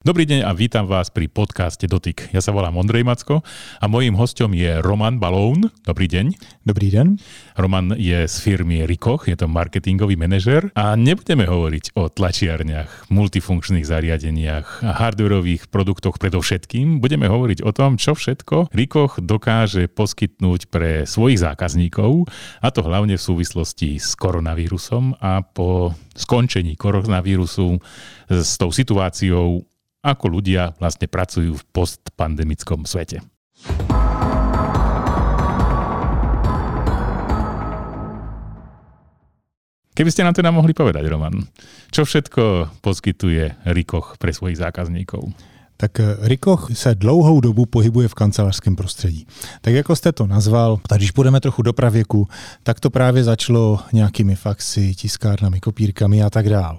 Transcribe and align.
Dobrý 0.00 0.24
deň 0.24 0.48
a 0.48 0.56
vítam 0.56 0.88
vás 0.88 1.12
pri 1.12 1.28
podcaste 1.28 1.84
Dotyk. 1.84 2.32
Ja 2.32 2.40
sa 2.40 2.56
volám 2.56 2.80
Ondrej 2.80 3.04
Macko 3.04 3.44
a 3.76 3.84
mojím 3.84 4.16
hostom 4.16 4.56
je 4.56 4.80
Roman 4.80 5.20
Balón. 5.20 5.68
Dobrý 5.84 6.08
deň. 6.08 6.40
Dobrý 6.64 6.88
den. 6.88 7.20
Roman 7.52 7.92
je 7.92 8.24
z 8.24 8.36
firmy 8.40 8.88
Rikoch, 8.88 9.28
je 9.28 9.36
to 9.36 9.44
marketingový 9.44 10.16
manažer 10.16 10.72
a 10.72 10.96
nebudeme 10.96 11.44
hovoriť 11.44 12.00
o 12.00 12.08
tlačiarniach, 12.08 13.12
multifunkčných 13.12 13.84
zariadeniach 13.84 14.80
a 14.80 14.96
hardwareových 15.04 15.68
produktoch 15.68 16.16
predovšetkým. 16.16 17.04
Budeme 17.04 17.28
hovoriť 17.28 17.60
o 17.60 17.68
tom, 17.68 18.00
čo 18.00 18.16
všetko 18.16 18.72
Rikoch 18.72 19.20
dokáže 19.20 19.84
poskytnúť 19.92 20.72
pre 20.72 21.04
svojich 21.04 21.44
zákazníkov 21.44 22.24
a 22.64 22.72
to 22.72 22.80
hlavne 22.88 23.20
v 23.20 23.26
súvislosti 23.28 24.00
s 24.00 24.16
koronavírusom 24.16 25.20
a 25.20 25.44
po 25.44 25.92
skončení 26.16 26.80
koronavírusu 26.80 27.76
s 28.32 28.56
tou 28.56 28.72
situáciou 28.72 29.68
ako 30.00 30.40
ľudia 30.40 30.72
vlastne 30.80 31.06
pracujú 31.08 31.56
v 31.56 31.66
postpandemickom 31.76 32.88
svete. 32.88 33.20
Keby 39.90 40.08
ste 40.08 40.24
nám 40.24 40.32
teda 40.32 40.48
mohli 40.48 40.72
povedať, 40.72 41.04
Roman, 41.12 41.44
čo 41.92 42.08
všetko 42.08 42.72
poskytuje 42.80 43.68
Rikoch 43.76 44.16
pre 44.16 44.32
svojich 44.32 44.56
zákazníkov? 44.56 45.28
Tak 45.80 46.00
eh, 46.00 46.16
Rikoch 46.20 46.68
se 46.72 46.94
dlouhou 46.94 47.40
dobu 47.40 47.66
pohybuje 47.66 48.08
v 48.08 48.14
kancelářském 48.14 48.76
prostředí. 48.76 49.26
Tak 49.60 49.74
jako 49.74 49.96
jste 49.96 50.12
to 50.12 50.26
nazval, 50.26 50.78
tak 50.88 50.98
když 50.98 51.10
půjdeme 51.10 51.40
trochu 51.40 51.62
do 51.62 51.72
pravěku, 51.72 52.28
tak 52.62 52.80
to 52.80 52.90
právě 52.90 53.24
začalo 53.24 53.78
nějakými 53.92 54.36
faxy, 54.36 54.94
tiskárnami, 54.94 55.60
kopírkami 55.60 56.22
a 56.22 56.30
tak 56.30 56.48
dál. 56.48 56.78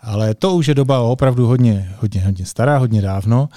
Ale 0.00 0.34
to 0.34 0.54
už 0.54 0.66
je 0.66 0.74
doba 0.74 1.00
opravdu 1.00 1.46
hodně, 1.46 1.94
hodně, 1.98 2.20
hodně 2.20 2.46
stará, 2.46 2.78
hodně 2.78 3.02
dávno 3.02 3.48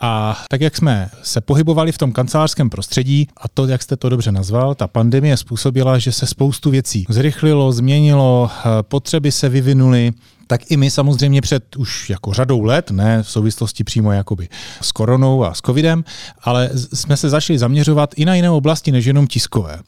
a 0.00 0.42
tak, 0.48 0.60
jak 0.60 0.76
jsme 0.76 1.10
se 1.22 1.40
pohybovali 1.40 1.92
v 1.92 1.98
tom 1.98 2.12
kancelářském 2.12 2.70
prostředí, 2.70 3.28
a 3.36 3.48
to, 3.48 3.66
jak 3.66 3.82
jste 3.82 3.96
to 3.96 4.08
dobře 4.08 4.32
nazval, 4.32 4.74
ta 4.74 4.86
pandemie 4.86 5.36
způsobila, 5.36 5.98
že 5.98 6.12
se 6.12 6.26
spoustu 6.26 6.70
věcí 6.70 7.06
zrychlilo, 7.08 7.72
změnilo, 7.72 8.50
eh, 8.50 8.82
potřeby 8.82 9.32
se 9.32 9.48
vyvinuly, 9.48 10.12
tak 10.46 10.70
i 10.70 10.76
my 10.76 10.90
samozřejmě 10.90 11.40
před 11.40 11.76
už 11.76 12.10
jako 12.10 12.32
řadou 12.32 12.62
let, 12.62 12.90
ne 12.90 13.22
v 13.22 13.30
souvislosti 13.30 13.84
přímo 13.84 14.12
jakoby 14.12 14.48
s 14.80 14.92
koronou 14.92 15.44
a 15.44 15.54
s 15.54 15.60
covidem, 15.60 16.04
ale 16.42 16.70
jsme 16.74 17.16
se 17.16 17.28
začali 17.30 17.58
zaměřovat 17.58 18.14
i 18.16 18.24
na 18.24 18.34
jiné 18.34 18.50
oblasti 18.50 18.92
než 18.92 19.04
jenom 19.04 19.26
tiskové. 19.26 19.78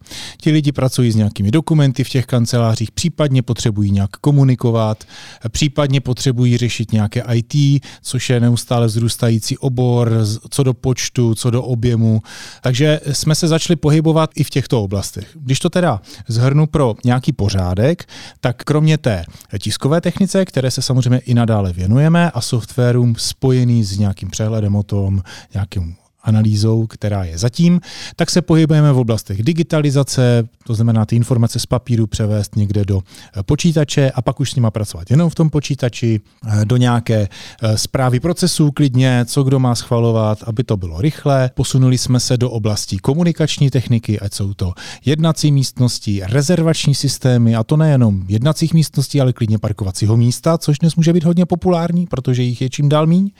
Ti 0.40 0.50
lidi 0.50 0.72
pracují 0.72 1.12
s 1.12 1.16
nějakými 1.16 1.50
dokumenty 1.50 2.04
v 2.04 2.08
těch 2.08 2.26
kancelářích, 2.26 2.90
případně 2.90 3.42
potřebují 3.42 3.90
nějak 3.90 4.10
komunikovat, 4.10 5.04
případně 5.48 6.00
potřebují 6.00 6.56
řešit 6.56 6.92
nějaké 6.92 7.24
IT, 7.32 7.84
což 8.02 8.30
je 8.30 8.40
neustále 8.40 8.86
vzrůstající 8.86 9.58
obor, 9.58 10.12
co 10.50 10.62
do 10.62 10.74
počtu, 10.74 11.34
co 11.34 11.50
do 11.50 11.62
objemu. 11.62 12.22
Takže 12.62 13.00
jsme 13.12 13.34
se 13.34 13.48
začali 13.48 13.76
pohybovat 13.76 14.30
i 14.34 14.44
v 14.44 14.50
těchto 14.50 14.82
oblastech. 14.82 15.28
Když 15.34 15.58
to 15.58 15.70
teda 15.70 16.00
zhrnu 16.28 16.66
pro 16.66 16.94
nějaký 17.04 17.32
pořádek, 17.32 18.08
tak 18.40 18.64
kromě 18.64 18.98
té 18.98 19.24
tiskové 19.58 20.00
technice, 20.00 20.44
které 20.46 20.70
se 20.70 20.82
samozřejmě 20.82 21.18
i 21.18 21.34
nadále 21.34 21.72
věnujeme 21.72 22.30
a 22.30 22.40
softwarům 22.40 23.14
spojený 23.18 23.84
s 23.84 23.98
nějakým 23.98 24.30
přehledem 24.30 24.76
o 24.76 24.82
tom, 24.82 25.22
nějakým 25.54 25.96
analýzou, 26.26 26.86
která 26.86 27.24
je 27.24 27.38
zatím, 27.38 27.80
tak 28.16 28.30
se 28.30 28.42
pohybujeme 28.42 28.92
v 28.92 28.98
oblastech 28.98 29.42
digitalizace, 29.42 30.48
to 30.64 30.74
znamená 30.74 31.06
ty 31.06 31.16
informace 31.16 31.58
z 31.58 31.66
papíru 31.66 32.06
převést 32.06 32.56
někde 32.56 32.84
do 32.84 33.00
eh, 33.00 33.42
počítače 33.42 34.10
a 34.10 34.22
pak 34.22 34.40
už 34.40 34.50
s 34.50 34.54
nima 34.54 34.70
pracovat 34.70 35.10
jenom 35.10 35.30
v 35.30 35.34
tom 35.34 35.50
počítači, 35.50 36.20
eh, 36.46 36.64
do 36.64 36.76
nějaké 36.76 37.28
zprávy 37.76 38.16
eh, 38.16 38.20
procesů 38.20 38.70
klidně, 38.70 39.24
co 39.24 39.42
kdo 39.42 39.58
má 39.58 39.74
schvalovat, 39.74 40.38
aby 40.46 40.64
to 40.64 40.76
bylo 40.76 41.00
rychle. 41.00 41.50
Posunuli 41.54 41.98
jsme 41.98 42.20
se 42.20 42.36
do 42.36 42.50
oblastí 42.50 42.98
komunikační 42.98 43.70
techniky, 43.70 44.20
ať 44.20 44.34
jsou 44.34 44.54
to 44.54 44.72
jednací 45.04 45.52
místnosti, 45.52 46.22
rezervační 46.24 46.94
systémy, 46.94 47.56
a 47.56 47.64
to 47.64 47.76
nejenom 47.76 48.24
jednacích 48.28 48.74
místností, 48.74 49.20
ale 49.20 49.32
klidně 49.32 49.58
parkovacího 49.58 50.16
místa, 50.16 50.58
což 50.58 50.78
dnes 50.78 50.96
může 50.96 51.12
být 51.12 51.24
hodně 51.24 51.46
populární, 51.46 52.06
protože 52.06 52.42
jich 52.42 52.60
je 52.60 52.70
čím 52.70 52.88
dál 52.88 53.06
míň, 53.06 53.30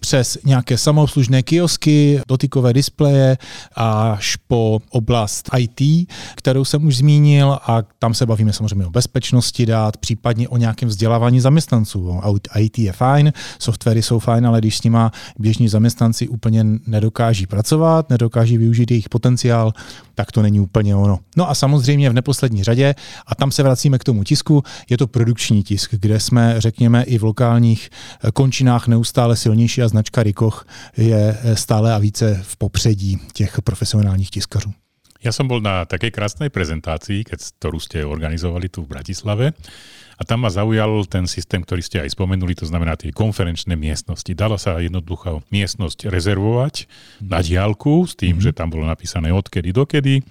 přes 0.00 0.38
nějaké 0.44 0.78
samoobslužné 0.78 1.42
kiosky, 1.42 2.20
dotykové 2.28 2.72
displeje 2.72 3.38
až 3.76 4.36
po 4.36 4.80
oblast 4.90 5.50
IT, 5.58 6.08
kterou 6.34 6.64
jsem 6.64 6.86
už 6.86 6.96
zmínil 6.96 7.58
a 7.66 7.82
tam 7.98 8.14
se 8.14 8.26
bavíme 8.26 8.52
samozřejmě 8.52 8.86
o 8.86 8.90
bezpečnosti 8.90 9.66
dát, 9.66 9.96
případně 9.96 10.48
o 10.48 10.56
nějakém 10.56 10.88
vzdělávání 10.88 11.40
zaměstnanců. 11.40 12.20
IT 12.58 12.78
je 12.78 12.92
fajn, 12.92 13.32
softwary 13.58 14.02
jsou 14.02 14.18
fajn, 14.18 14.46
ale 14.46 14.58
když 14.58 14.76
s 14.76 14.82
nima 14.82 15.12
běžní 15.38 15.68
zaměstnanci 15.68 16.28
úplně 16.28 16.64
nedokáží 16.86 17.46
pracovat, 17.46 18.10
nedokáží 18.10 18.58
využít 18.58 18.90
jejich 18.90 19.08
potenciál, 19.08 19.72
tak 20.14 20.32
to 20.32 20.42
není 20.42 20.60
úplně 20.60 20.96
ono. 20.96 21.18
No 21.36 21.50
a 21.50 21.54
samozřejmě 21.54 22.10
v 22.10 22.12
neposlední 22.12 22.64
řadě, 22.64 22.94
a 23.26 23.34
tam 23.34 23.50
se 23.50 23.62
vracíme 23.62 23.98
k 23.98 24.04
tomu 24.04 24.24
tisku, 24.24 24.62
je 24.90 24.98
to 24.98 25.06
produkční 25.06 25.62
tisk, 25.62 25.94
kde 25.94 26.20
jsme, 26.20 26.54
řekněme, 26.58 27.02
i 27.02 27.18
v 27.18 27.22
lokálních 27.22 27.90
končinách 28.34 28.88
neustále 28.88 29.36
silnější 29.36 29.82
a 29.82 29.88
značka 29.88 30.22
Rikoch 30.22 30.66
je 30.96 31.38
stále 31.54 31.94
a 31.94 31.98
více 31.98 32.11
více 32.12 32.40
v 32.44 32.56
popředí 32.56 33.18
těch 33.32 33.62
profesionálních 33.62 34.30
tiskařů. 34.30 34.72
Ja 35.22 35.30
som 35.30 35.46
bol 35.46 35.62
na 35.62 35.86
takej 35.86 36.10
krásnej 36.10 36.50
prezentácii, 36.50 37.22
keď, 37.22 37.54
ktorú 37.62 37.78
ste 37.78 38.02
organizovali 38.02 38.66
tu 38.66 38.82
v 38.82 38.90
Bratislave 38.90 39.54
a 40.18 40.22
tam 40.26 40.42
ma 40.42 40.50
zaujal 40.50 41.06
ten 41.06 41.30
systém, 41.30 41.62
ktorý 41.62 41.78
ste 41.78 42.02
aj 42.02 42.18
spomenuli, 42.18 42.58
to 42.58 42.66
znamená 42.66 42.98
tie 42.98 43.14
konferenčné 43.14 43.78
miestnosti. 43.78 44.34
Dala 44.34 44.58
sa 44.58 44.82
jednoducho 44.82 45.46
miestnosť 45.54 46.10
rezervovať 46.10 46.90
na 47.22 47.38
diálku 47.38 48.02
s 48.02 48.18
tým, 48.18 48.42
mm-hmm. 48.42 48.50
že 48.50 48.56
tam 48.58 48.74
bolo 48.74 48.82
napísané 48.82 49.30
odkedy 49.30 49.70
dokedy 49.70 50.26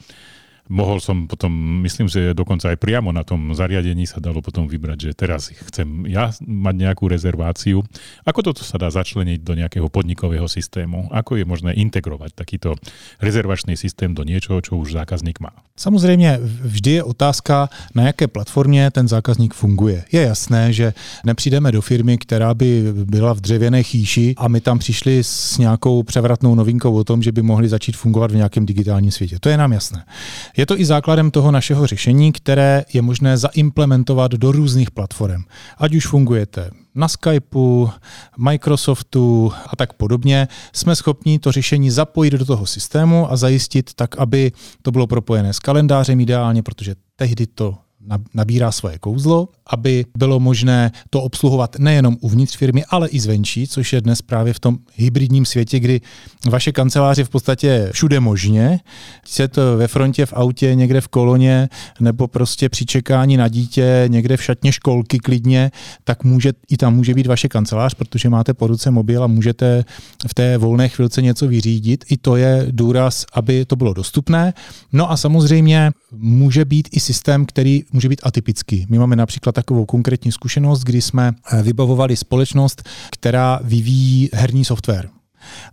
mohol 0.69 0.99
som 1.01 1.25
potom, 1.25 1.51
myslím, 1.81 2.07
že 2.07 2.38
dokonca 2.38 2.69
aj 2.69 2.77
priamo 2.77 3.09
na 3.09 3.23
tom 3.23 3.53
zariadení 3.55 4.05
sa 4.05 4.19
dalo 4.19 4.41
potom 4.44 4.67
vybrať, 4.67 4.97
že 4.99 5.11
teraz 5.17 5.49
chcem 5.49 6.05
ja 6.09 6.29
mať 6.41 6.75
nejakú 6.75 7.07
rezerváciu. 7.07 7.81
Ako 8.25 8.39
toto 8.41 8.61
sa 8.61 8.77
dá 8.77 8.89
začleniť 8.91 9.39
do 9.41 9.53
nejakého 9.57 9.88
podnikového 9.89 10.45
systému? 10.45 11.09
Ako 11.11 11.41
je 11.41 11.45
možné 11.45 11.72
integrovať 11.77 12.35
takýto 12.35 12.75
rezervačný 13.23 13.73
systém 13.77 14.13
do 14.13 14.23
niečoho, 14.23 14.61
čo 14.61 14.77
už 14.77 14.94
zákazník 14.94 15.39
má? 15.39 15.51
Samozřejmě 15.75 16.39
vždy 16.61 16.91
je 16.91 17.03
otázka, 17.03 17.69
na 17.95 18.03
jaké 18.03 18.28
platformě 18.28 18.91
ten 18.91 19.07
zákazník 19.07 19.53
funguje. 19.53 20.03
Je 20.11 20.22
jasné, 20.22 20.73
že 20.73 20.93
nepřijdeme 21.25 21.72
do 21.72 21.81
firmy, 21.81 22.17
která 22.17 22.53
by 22.53 22.83
byla 22.93 23.33
v 23.33 23.41
dřevěné 23.41 23.83
chýši 23.83 24.33
a 24.38 24.47
my 24.47 24.61
tam 24.61 24.79
přišli 24.79 25.23
s 25.23 25.57
nějakou 25.57 26.03
převratnou 26.03 26.55
novinkou 26.55 26.93
o 26.93 27.03
tom, 27.03 27.23
že 27.23 27.31
by 27.31 27.41
mohli 27.41 27.69
začít 27.69 27.97
fungovat 27.97 28.31
v 28.31 28.35
nějakém 28.35 28.66
digitálním 28.66 29.11
světě. 29.11 29.38
To 29.39 29.49
je 29.49 29.57
nám 29.57 29.73
jasné. 29.73 30.05
Je 30.57 30.66
to 30.66 30.79
i 30.79 30.85
základem 30.85 31.31
toho 31.31 31.51
našeho 31.51 31.88
řešení, 31.88 32.31
které 32.31 32.84
je 32.94 33.01
možné 33.01 33.38
zaimplementovat 33.38 34.31
do 34.31 34.51
různých 34.51 34.91
platform. 34.91 35.44
Ať 35.78 35.95
už 35.95 36.07
fungujete 36.07 36.69
na 36.95 37.07
Skypeu, 37.07 37.89
Microsoftu 38.38 39.51
a 39.67 39.75
tak 39.75 39.94
podobně, 39.94 40.47
jsme 40.73 40.95
schopni 40.95 41.40
to 41.40 41.51
řešení 41.51 41.91
zapojit 41.91 42.31
do 42.31 42.45
toho 42.45 42.66
systému 42.66 43.31
a 43.31 43.38
zajistit 43.38 43.94
tak, 43.94 44.17
aby 44.17 44.51
to 44.81 44.91
bylo 44.91 45.07
propojené 45.07 45.53
s 45.53 45.59
kalendářem 45.59 46.19
ideálně, 46.19 46.63
protože 46.63 46.95
tehdy 47.16 47.47
to 47.47 47.78
nabírá 48.34 48.72
svoje 48.72 49.00
kouzlo, 49.00 49.47
aby 49.72 50.06
bylo 50.18 50.40
možné 50.40 50.92
to 51.09 51.22
obsluhovat 51.22 51.80
nejenom 51.80 52.18
uvnitř 52.22 52.58
firmy, 52.58 52.84
ale 52.90 53.09
i 53.09 53.20
zvenčí, 53.20 53.68
což 53.68 53.94
je 53.94 54.02
dnes 54.02 54.22
právě 54.22 54.54
v 54.54 54.59
tom 54.59 54.78
hybridním 54.96 55.46
světě, 55.46 55.80
kdy 55.80 56.02
vaše 56.50 56.72
kanceláře 56.72 57.24
v 57.24 57.30
podstatě 57.30 57.90
všude 57.94 58.20
možně, 58.20 58.80
se 59.26 59.48
to 59.48 59.78
ve 59.78 59.88
frontě, 59.88 60.26
v 60.26 60.34
autě, 60.34 60.76
někde 60.76 61.02
v 61.02 61.08
koloně, 61.08 61.70
nebo 62.00 62.28
prostě 62.28 62.70
při 62.70 62.86
čekání 62.86 63.38
na 63.38 63.48
dítě, 63.48 64.06
někde 64.08 64.38
v 64.38 64.44
šatně 64.44 64.72
školky 64.72 65.20
klidně, 65.20 65.72
tak 66.03 66.24
může, 66.24 66.53
i 66.70 66.78
tam 66.78 66.96
může 66.96 67.14
být 67.14 67.28
vaše 67.28 67.48
kancelář, 67.48 67.94
protože 67.94 68.30
máte 68.30 68.53
po 68.53 68.68
ruce 68.68 68.92
mobil 68.92 69.24
a 69.24 69.28
můžete 69.28 69.86
v 70.28 70.34
té 70.34 70.58
volné 70.58 70.90
chvilce 70.90 71.22
něco 71.22 71.47
vyřídit. 71.47 72.06
I 72.09 72.17
to 72.17 72.35
je 72.35 72.67
důraz, 72.72 73.26
aby 73.34 73.66
to 73.66 73.76
bylo 73.76 73.94
dostupné. 73.94 74.53
No 74.94 75.12
a 75.12 75.17
samozřejmě 75.17 75.91
může 76.12 76.66
být 76.66 76.90
i 76.91 77.00
systém, 77.00 77.46
který 77.46 77.84
může 77.91 78.09
být 78.09 78.22
atypický. 78.24 78.85
My 78.90 79.00
máme 79.00 79.16
například 79.16 79.58
takovou 79.61 79.85
konkrétní 79.85 80.31
zkušenost, 80.31 80.84
kdy 80.84 81.02
jsme 81.02 81.31
eh, 81.31 81.61
vybavovali 81.61 82.17
společnost, 82.17 82.90
která 83.11 83.59
vyvíjí 83.63 84.29
herní 84.34 84.66
software. 84.66 85.09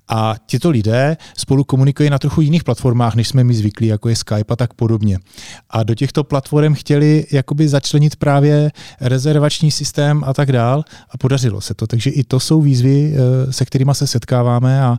A 0.09 0.35
tito 0.47 0.71
lidé 0.71 1.17
spolu 1.37 1.65
komunikují 1.65 2.11
na 2.11 2.19
trochu 2.19 2.41
jiných 2.41 2.65
platformách, 2.65 3.15
než 3.15 3.29
jsme 3.29 3.45
my 3.45 3.55
zvyklí, 3.55 3.87
jako 3.87 4.09
je 4.09 4.17
Skype 4.17 4.53
a 4.53 4.57
tak 4.57 4.75
podobně. 4.75 5.19
A 5.71 5.83
do 5.83 5.95
těchto 5.95 6.25
platform 6.25 6.75
chtěli 6.75 7.27
jakoby 7.33 7.69
začlenit 7.69 8.17
právě 8.17 8.71
rezervační 9.01 9.71
systém 9.71 10.25
a 10.27 10.35
tak 10.35 10.53
dál 10.53 10.85
a 11.11 11.19
podařilo 11.19 11.61
se 11.61 11.75
to. 11.75 11.87
Takže 11.87 12.11
i 12.11 12.25
to 12.25 12.41
jsou 12.41 12.61
výzvy, 12.61 13.15
eh, 13.15 13.53
se 13.53 13.65
kterými 13.65 13.93
se 13.95 14.07
setkáváme 14.07 14.83
a 14.83 14.99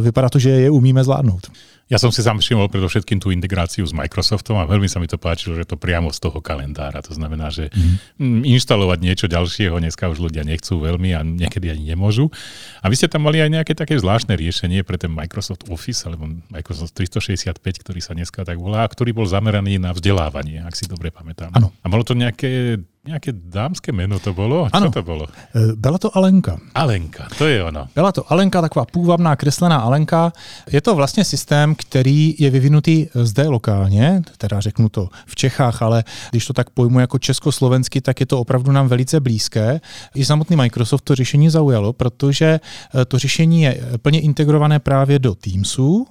vypadá 0.00 0.28
to, 0.28 0.38
že 0.38 0.50
je 0.50 0.70
umíme 0.70 1.04
zvládnout. 1.04 1.50
Ja 1.92 2.00
som 2.00 2.08
si 2.08 2.24
sám 2.24 2.40
všimol 2.40 2.72
predovšetkým 2.72 3.20
tú 3.20 3.28
integráciu 3.28 3.84
s 3.84 3.92
Microsoftom 3.92 4.56
a 4.56 4.64
veľmi 4.64 4.88
sa 4.88 4.96
mi 4.96 5.04
to 5.04 5.20
páčilo, 5.20 5.60
že 5.60 5.68
to 5.68 5.76
priamo 5.76 6.08
z 6.08 6.24
toho 6.24 6.40
kalendára. 6.40 7.04
To 7.04 7.12
znamená, 7.12 7.52
že 7.52 7.68
mm. 8.16 8.48
inštalovať 8.48 8.98
niečo 9.04 9.26
ďalšieho 9.28 9.76
dneska 9.76 10.08
už 10.08 10.24
ľudia 10.24 10.40
nechcú 10.40 10.80
veľmi 10.80 11.12
a 11.12 11.20
niekedy 11.20 11.68
ani 11.68 11.92
nemôžu. 11.92 12.32
A 12.80 12.88
vy 12.88 12.96
ste 12.96 13.12
tam 13.12 13.28
mali 13.28 13.44
aj 13.44 13.52
nejaké 13.52 13.76
také 13.76 14.00
zvláštne 14.00 14.32
riešenie 14.32 14.80
pre 14.88 14.96
ten 14.96 15.12
Microsoft 15.12 15.68
Office 15.68 16.08
alebo 16.08 16.32
Microsoft 16.48 16.96
365, 16.96 17.60
ktorý 17.60 18.00
sa 18.00 18.16
dneska 18.16 18.40
tak 18.40 18.56
volá, 18.56 18.88
a 18.88 18.88
ktorý 18.88 19.12
bol 19.12 19.28
zameraný 19.28 19.76
na 19.76 19.92
vzdelávanie, 19.92 20.64
ak 20.64 20.72
si 20.72 20.88
dobre 20.88 21.12
pamätám. 21.12 21.52
Ano. 21.52 21.76
A 21.84 21.92
malo 21.92 22.08
to 22.08 22.16
nejaké 22.16 22.80
Nějaké 23.06 23.32
dámské 23.32 23.92
jméno 23.92 24.18
to 24.18 24.34
bylo? 24.34 24.68
Ano, 24.72 24.86
Co 24.86 24.92
to 24.92 25.02
bylo? 25.02 25.26
E, 25.26 25.76
byla 25.76 25.98
to 25.98 26.16
Alenka. 26.16 26.60
Alenka, 26.74 27.28
to 27.38 27.46
je 27.46 27.64
ono. 27.64 27.88
Byla 27.94 28.12
to 28.12 28.32
Alenka, 28.32 28.60
taková 28.60 28.84
půvabná 28.84 29.36
kreslená 29.36 29.76
Alenka. 29.76 30.32
Je 30.70 30.80
to 30.80 30.94
vlastně 30.94 31.24
systém, 31.24 31.74
který 31.74 32.34
je 32.38 32.50
vyvinutý 32.50 33.06
zde 33.14 33.48
lokálně, 33.48 34.22
teda 34.38 34.60
řeknu 34.60 34.88
to 34.88 35.08
v 35.26 35.34
Čechách, 35.34 35.82
ale 35.82 36.04
když 36.30 36.46
to 36.46 36.52
tak 36.52 36.70
pojmu 36.70 37.00
jako 37.00 37.18
československy, 37.18 38.00
tak 38.00 38.20
je 38.20 38.26
to 38.26 38.40
opravdu 38.40 38.72
nám 38.72 38.88
velice 38.88 39.20
blízké. 39.20 39.80
I 40.14 40.24
samotný 40.24 40.56
Microsoft 40.56 41.02
to 41.02 41.14
řešení 41.14 41.50
zaujalo, 41.50 41.92
protože 41.92 42.60
e, 43.00 43.04
to 43.04 43.18
řešení 43.18 43.62
je 43.62 43.80
plně 44.02 44.20
integrované 44.20 44.78
právě 44.78 45.18
do 45.18 45.34
Teamsu. 45.34 46.06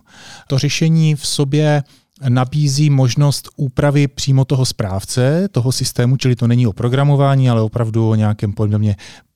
To 0.47 0.57
řešení 0.57 1.15
v 1.15 1.27
sobě 1.27 1.83
nabízí 2.29 2.89
možnost 2.89 3.49
úpravy 3.55 4.07
přímo 4.07 4.45
toho 4.45 4.65
správce, 4.65 5.47
toho 5.51 5.71
systému, 5.71 6.17
čili 6.17 6.35
to 6.35 6.47
není 6.47 6.67
o 6.67 6.73
programování, 6.73 7.49
ale 7.49 7.61
opravdu 7.61 8.09
o 8.09 8.15
nějakém 8.15 8.53
podle 8.53 8.79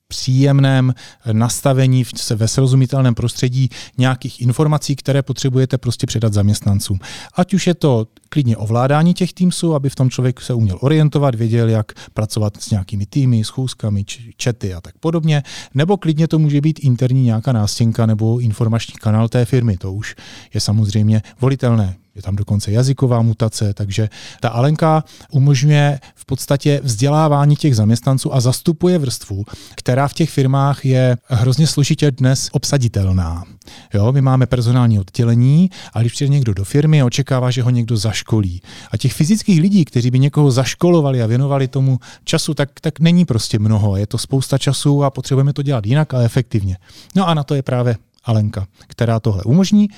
příjemném 0.07 0.93
nastavení 1.31 2.03
ve 2.35 2.47
srozumitelném 2.47 3.15
prostředí 3.15 3.69
nějakých 3.97 4.41
informací, 4.41 4.95
které 4.95 5.23
potřebujete 5.23 5.77
prostě 5.77 6.07
předat 6.07 6.33
zaměstnancům. 6.33 6.99
Ať 7.35 7.53
už 7.53 7.67
je 7.67 7.73
to 7.73 8.07
klidně 8.35 8.57
ovládání 8.57 9.13
těch 9.13 9.33
týmsů, 9.33 9.75
aby 9.75 9.89
v 9.89 9.95
tom 9.95 10.09
člověk 10.09 10.41
se 10.41 10.53
uměl 10.53 10.77
orientovat, 10.81 11.35
věděl, 11.35 11.69
jak 11.69 11.91
pracovat 12.13 12.57
s 12.59 12.71
nějakými 12.71 13.05
týmy, 13.05 13.43
schůzkami, 13.43 14.05
čety 14.37 14.73
a 14.73 14.81
tak 14.81 14.97
podobně, 14.97 15.43
nebo 15.73 15.97
klidně 15.97 16.27
to 16.27 16.39
může 16.39 16.61
být 16.61 16.79
interní 16.79 17.23
nějaká 17.23 17.51
nástěnka 17.51 18.05
nebo 18.05 18.39
informační 18.39 18.93
kanál 18.93 19.29
té 19.29 19.45
firmy. 19.45 19.77
To 19.77 19.93
už 19.93 20.15
je 20.53 20.61
samozřejmě 20.61 21.21
volitelné 21.41 21.95
je 22.15 22.21
tam 22.21 22.35
dokonce 22.35 22.71
jazyková 22.71 23.21
mutace, 23.21 23.73
takže 23.73 24.09
ta 24.39 24.49
Alenka 24.49 25.03
umožňuje 25.31 25.99
v 26.15 26.25
podstatě 26.25 26.81
vzdělávání 26.83 27.55
těch 27.55 27.75
zaměstnanců 27.75 28.33
a 28.33 28.41
zastupuje 28.41 28.97
vrstvu, 28.97 29.45
která 29.75 30.07
v 30.07 30.13
těch 30.13 30.29
firmách 30.29 30.85
je 30.85 31.17
hrozně 31.27 31.67
složitě 31.67 32.11
dnes 32.11 32.49
obsaditelná. 32.51 33.43
Jo, 33.93 34.11
my 34.11 34.21
máme 34.21 34.45
personální 34.45 34.99
oddělení 34.99 35.69
a 35.93 36.01
když 36.01 36.13
přijde 36.13 36.29
někdo 36.29 36.53
do 36.53 36.65
firmy, 36.65 37.03
očekává, 37.03 37.51
že 37.51 37.61
ho 37.63 37.69
někdo 37.69 37.97
zaškolí. 37.97 38.24
A 38.91 38.97
těch 38.97 39.13
fyzických 39.13 39.61
lidí, 39.61 39.85
kteří 39.85 40.11
by 40.11 40.19
někoho 40.19 40.51
zaškolovali 40.51 41.21
a 41.21 41.27
věnovali 41.27 41.67
tomu 41.67 41.99
času, 42.23 42.53
tak, 42.53 42.69
tak 42.81 42.99
není 42.99 43.25
prostě 43.25 43.59
mnoho. 43.59 43.97
Je 43.97 44.07
to 44.07 44.17
spousta 44.17 44.57
času 44.57 45.03
a 45.03 45.09
potřebujeme 45.09 45.53
to 45.53 45.61
dělat 45.61 45.85
jinak 45.85 46.13
a 46.13 46.21
efektivně. 46.21 46.77
No 47.15 47.27
a 47.27 47.33
na 47.33 47.43
to 47.43 47.55
je 47.55 47.61
právě 47.61 47.95
Alenka, 48.25 48.67
která 48.87 49.19
tohle 49.19 49.43
umožní. 49.43 49.89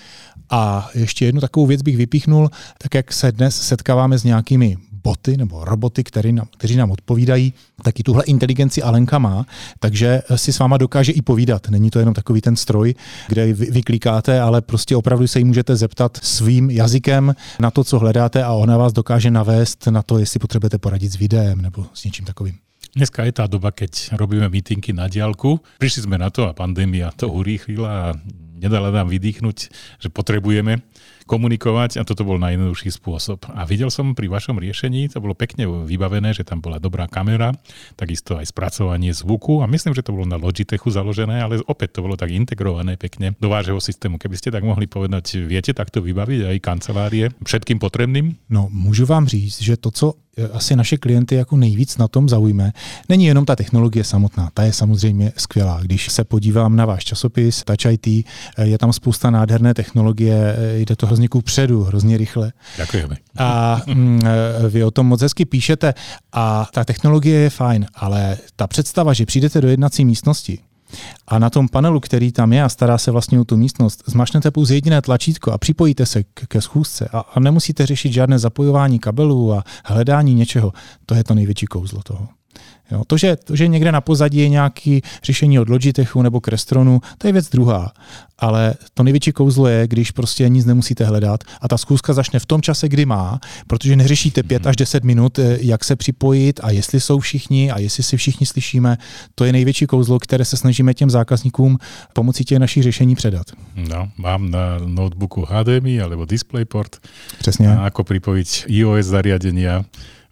A 0.49 0.89
ještě 0.93 1.25
jednu 1.25 1.41
takovou 1.41 1.65
věc 1.65 1.81
bych 1.81 1.97
vypíchnul, 1.97 2.49
tak 2.77 2.93
jak 2.93 3.13
se 3.13 3.31
dnes 3.31 3.61
setkáváme 3.61 4.17
s 4.17 4.23
nějakými 4.23 4.77
boty 5.03 5.37
nebo 5.37 5.65
roboty, 5.65 6.03
který 6.03 6.33
nám, 6.33 6.47
kteří 6.57 6.75
nám 6.75 6.91
odpovídají, 6.91 7.53
tak 7.83 7.99
i 7.99 8.03
tuhle 8.03 8.23
inteligenci 8.23 8.83
Alenka 8.83 9.19
má, 9.19 9.45
takže 9.79 10.21
si 10.35 10.53
s 10.53 10.59
váma 10.59 10.77
dokáže 10.77 11.11
i 11.11 11.21
povídat. 11.21 11.69
Není 11.69 11.89
to 11.89 11.99
jenom 11.99 12.13
takový 12.13 12.41
ten 12.41 12.55
stroj, 12.55 12.95
kde 13.27 13.53
vy, 13.53 13.71
vyklikáte, 13.71 14.41
ale 14.41 14.61
prostě 14.61 14.95
opravdu 14.95 15.27
se 15.27 15.39
jí 15.39 15.45
můžete 15.45 15.75
zeptat 15.75 16.17
svým 16.21 16.69
jazykem 16.69 17.35
na 17.59 17.71
to, 17.71 17.83
co 17.83 17.99
hledáte 17.99 18.43
a 18.43 18.53
ona 18.53 18.77
vás 18.77 18.93
dokáže 18.93 19.31
navést 19.31 19.87
na 19.87 20.01
to, 20.01 20.19
jestli 20.19 20.39
potřebujete 20.39 20.77
poradit 20.77 21.11
s 21.11 21.15
videem 21.15 21.61
nebo 21.61 21.85
s 21.93 22.03
něčím 22.03 22.25
takovým. 22.25 22.55
Dneska 22.97 23.29
je 23.29 23.35
tá 23.35 23.45
doba, 23.45 23.69
keď 23.69 24.17
robíme 24.17 24.49
mítinky 24.49 24.89
na 24.89 25.05
diálku. 25.05 25.61
Prišli 25.77 26.09
sme 26.09 26.17
na 26.17 26.33
to 26.33 26.49
a 26.49 26.57
pandémia 26.57 27.13
to 27.13 27.29
urýchlila 27.29 27.89
a 27.89 28.05
nedala 28.57 28.89
nám 28.89 29.13
vydýchnuť, 29.13 29.57
že 30.01 30.09
potrebujeme 30.09 30.81
komunikovať 31.27 31.99
a 31.99 32.07
toto 32.07 32.23
bol 32.23 32.39
najjednoduchší 32.39 32.95
spôsob. 32.95 33.51
A 33.51 33.67
videl 33.67 33.91
som 33.91 34.15
pri 34.15 34.31
vašom 34.31 34.55
riešení, 34.55 35.11
to 35.11 35.19
bolo 35.19 35.35
pekne 35.35 35.67
vybavené, 35.67 36.31
že 36.31 36.47
tam 36.47 36.63
bola 36.63 36.79
dobrá 36.79 37.11
kamera, 37.11 37.51
takisto 37.99 38.39
aj 38.39 38.47
spracovanie 38.47 39.11
zvuku 39.11 39.59
a 39.59 39.67
myslím, 39.67 39.91
že 39.91 40.07
to 40.07 40.15
bolo 40.15 40.23
na 40.23 40.39
Logitechu 40.39 40.87
založené, 40.87 41.43
ale 41.43 41.59
opäť 41.67 41.99
to 41.99 42.07
bolo 42.07 42.15
tak 42.15 42.31
integrované 42.31 42.95
pekne 42.95 43.35
do 43.35 43.51
vášho 43.51 43.83
systému. 43.83 44.15
Keby 44.15 44.35
ste 44.39 44.55
tak 44.55 44.63
mohli 44.63 44.87
povedať, 44.87 45.43
viete 45.43 45.75
takto 45.75 45.99
vybaviť 45.99 46.47
aj 46.47 46.63
kancelárie 46.63 47.35
všetkým 47.43 47.83
potrebným? 47.83 48.39
No, 48.49 48.71
můžu 48.71 49.05
vám 49.05 49.27
říct, 49.27 49.61
že 49.61 49.77
to, 49.77 49.91
co 49.91 50.13
asi 50.53 50.75
naše 50.75 50.97
klienty 50.97 51.35
jako 51.35 51.57
nejvíc 51.57 51.97
na 51.97 52.07
tom 52.07 52.29
zaujme, 52.29 52.71
není 53.09 53.25
jenom 53.25 53.45
ta 53.45 53.55
technologie 53.55 54.03
samotná, 54.03 54.49
ta 54.53 54.63
je 54.63 54.73
samozřejmě 54.73 55.31
skvělá. 55.37 55.79
Když 55.81 56.11
se 56.11 56.23
podívám 56.23 56.75
na 56.75 56.85
váš 56.85 57.03
časopis 57.03 57.63
Touch 57.63 57.91
IT, 57.91 58.07
je 58.63 58.77
tam 58.77 58.93
spousta 58.93 59.29
nádherné 59.29 59.73
technologie, 59.73 60.55
jde 60.75 60.95
to 60.95 61.05
hrozně 61.17 61.27
ku 61.27 61.41
předu, 61.41 61.83
hrozně 61.83 62.17
rychle. 62.17 62.51
Děkujeme. 62.77 63.15
A 63.37 63.81
mm, 63.87 64.21
vy 64.69 64.83
o 64.83 64.91
tom 64.91 65.07
moc 65.07 65.21
hezky 65.21 65.45
píšete 65.45 65.93
a 66.31 66.67
ta 66.73 66.83
technologie 66.83 67.39
je 67.39 67.49
fajn, 67.49 67.85
ale 67.95 68.37
ta 68.55 68.67
představa, 68.67 69.13
že 69.13 69.25
přijdete 69.25 69.61
do 69.61 69.67
jednací 69.67 70.05
místnosti, 70.05 70.59
a 71.27 71.39
na 71.39 71.49
tom 71.49 71.67
panelu, 71.67 71.99
který 71.99 72.31
tam 72.31 72.53
je 72.53 72.63
a 72.63 72.69
stará 72.69 72.97
se 72.97 73.11
vlastně 73.11 73.39
o 73.39 73.43
tu 73.43 73.57
místnost, 73.57 74.03
zmašnete 74.07 74.51
pouze 74.51 74.75
jediné 74.75 75.01
tlačítko 75.01 75.51
a 75.51 75.57
připojíte 75.57 76.05
se 76.05 76.23
k, 76.23 76.47
ke 76.47 76.61
schůzce 76.61 77.09
a, 77.13 77.19
a 77.19 77.39
nemusíte 77.39 77.85
řešit 77.85 78.13
žádné 78.13 78.39
zapojování 78.39 78.99
kabelů 78.99 79.53
a 79.53 79.63
hledání 79.85 80.33
něčeho. 80.33 80.73
To 81.05 81.15
je 81.15 81.23
to 81.23 81.35
největší 81.35 81.65
kouzlo 81.65 82.01
toho. 82.03 82.27
Jo, 82.91 83.03
to, 83.07 83.17
že, 83.17 83.35
to, 83.35 83.55
že 83.55 83.67
někde 83.67 83.91
na 83.91 84.01
pozadí 84.01 84.37
je 84.37 84.49
nějaké 84.49 84.99
řešení 85.23 85.59
od 85.59 85.69
Logitechu 85.69 86.21
nebo 86.21 86.39
Crestronu, 86.41 87.01
to 87.17 87.27
je 87.27 87.33
věc 87.33 87.49
druhá. 87.49 87.91
Ale 88.39 88.73
to 88.93 89.03
největší 89.03 89.31
kouzlo 89.31 89.67
je, 89.67 89.87
když 89.87 90.11
prostě 90.11 90.49
nic 90.49 90.65
nemusíte 90.65 91.05
hledat 91.05 91.43
a 91.61 91.67
ta 91.67 91.77
zkouška 91.77 92.13
začne 92.13 92.39
v 92.39 92.45
tom 92.45 92.61
čase, 92.61 92.89
kdy 92.89 93.05
má, 93.05 93.39
protože 93.67 93.95
neřešíte 93.95 94.43
5 94.43 94.67
až 94.67 94.75
10 94.75 95.03
minut, 95.03 95.39
eh, 95.39 95.57
jak 95.61 95.83
se 95.83 95.95
připojit 95.95 96.59
a 96.63 96.71
jestli 96.71 96.99
jsou 96.99 97.19
všichni 97.19 97.71
a 97.71 97.79
jestli 97.79 98.03
si 98.03 98.17
všichni 98.17 98.45
slyšíme. 98.45 98.97
To 99.35 99.45
je 99.45 99.51
největší 99.51 99.85
kouzlo, 99.85 100.19
které 100.19 100.45
se 100.45 100.57
snažíme 100.57 100.93
těm 100.93 101.09
zákazníkům 101.09 101.77
pomocí 102.13 102.43
těch 102.43 102.57
našich 102.59 102.83
řešení 102.83 103.15
předat. 103.15 103.45
No, 103.75 104.09
mám 104.17 104.51
na 104.51 104.79
notebooku 104.85 105.45
HDMI 105.49 106.01
alebo 106.01 106.25
DisplayPort. 106.25 106.97
Přesně. 107.39 107.69
A 107.69 107.85
ako 107.85 108.03
pripojiť 108.03 108.65
iOS 108.67 109.05
zariadenia 109.05 109.83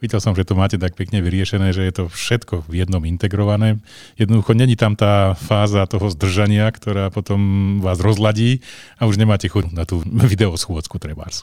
Videl 0.05 0.21
som, 0.21 0.37
že 0.37 0.45
to 0.45 0.53
máte 0.53 0.77
tak 0.77 0.93
pekne 0.93 1.17
vyriešené, 1.25 1.73
že 1.73 1.81
je 1.81 1.93
to 1.97 2.03
všetko 2.05 2.69
v 2.69 2.85
jednom 2.85 3.01
integrované. 3.09 3.81
Jednoducho 4.21 4.53
není 4.53 4.77
tam 4.77 4.93
tá 4.93 5.33
fáza 5.33 5.81
toho 5.89 6.13
zdržania, 6.13 6.69
ktorá 6.69 7.09
potom 7.09 7.81
vás 7.81 7.97
rozladí 7.97 8.61
a 9.01 9.09
už 9.09 9.17
nemáte 9.17 9.49
chuť 9.49 9.73
na 9.73 9.81
tú 9.81 10.05
videoschôdzku 10.37 11.01
trebárs. 11.01 11.41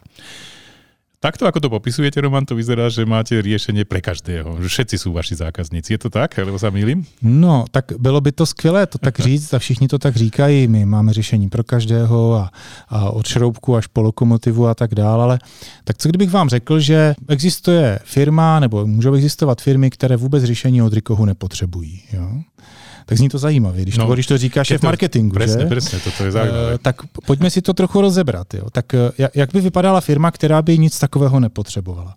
Takto, 1.22 1.46
ako 1.46 1.62
to 1.62 1.68
popisujete, 1.70 2.18
Roman, 2.18 2.42
to 2.42 2.58
vyzerá, 2.58 2.90
že 2.90 3.06
máte 3.06 3.38
riešenie 3.38 3.86
pre 3.86 4.02
každého. 4.02 4.58
Že 4.58 4.68
všetci 4.68 4.96
sú 4.98 5.14
vaši 5.14 5.38
zákazníci. 5.38 5.94
Je 5.94 6.00
to 6.02 6.10
tak, 6.10 6.34
alebo 6.34 6.58
sa 6.58 6.74
mýlim? 6.74 7.06
No, 7.22 7.62
tak 7.70 7.94
bylo 7.94 8.18
by 8.18 8.34
to 8.34 8.42
skvělé 8.42 8.90
to 8.90 8.98
tak 8.98 9.22
říct 9.22 9.54
a 9.54 9.62
všichni 9.62 9.86
to 9.86 10.02
tak 10.02 10.16
říkají. 10.18 10.66
My 10.66 10.82
máme 10.82 11.14
řešení 11.14 11.46
pro 11.46 11.62
každého 11.62 12.34
a, 12.34 12.50
a 12.88 13.10
od 13.10 13.26
šroubku 13.26 13.76
až 13.76 13.86
po 13.86 14.02
lokomotivu 14.02 14.66
a 14.66 14.74
tak 14.74 14.98
dále. 14.98 15.22
Ale 15.22 15.38
tak 15.84 15.98
co 15.98 16.08
kdybych 16.08 16.30
vám 16.30 16.48
řekl, 16.48 16.80
že 16.80 17.14
existuje 17.28 17.98
firma 18.04 18.60
nebo 18.60 18.86
můžou 18.86 19.14
existovat 19.14 19.62
firmy, 19.62 19.90
které 19.90 20.16
vůbec 20.16 20.44
řešení 20.44 20.82
od 20.82 20.92
Rikohu 20.92 21.24
nepotřebují. 21.24 22.02
Jo? 22.12 22.42
Tak 23.06 23.18
zní 23.18 23.28
to 23.28 23.38
zajímavě, 23.38 23.82
když, 23.82 23.97
no, 23.97 24.06
to, 24.06 24.14
když 24.14 24.26
to 24.26 24.38
říkáš 24.38 24.71
je 24.71 24.78
v 24.78 24.82
marketingu. 24.82 25.35
Presne, 25.35 25.62
že? 25.62 25.66
presne, 25.66 25.99
toto 25.99 26.25
je 26.25 26.30
zajímavé. 26.30 26.73
Uh, 26.73 26.78
tak 26.82 26.97
pojďme 27.26 27.50
si 27.50 27.62
to 27.62 27.75
trochu 27.75 28.00
rozebrat. 28.00 28.54
Jo. 28.54 28.71
Tak 28.73 28.94
uh, 28.94 29.26
jak 29.35 29.52
by 29.52 29.61
vypadala 29.61 30.00
firma, 30.00 30.30
která 30.30 30.62
by 30.62 30.78
nic 30.78 30.99
takového 30.99 31.40
nepotřebovala? 31.40 32.16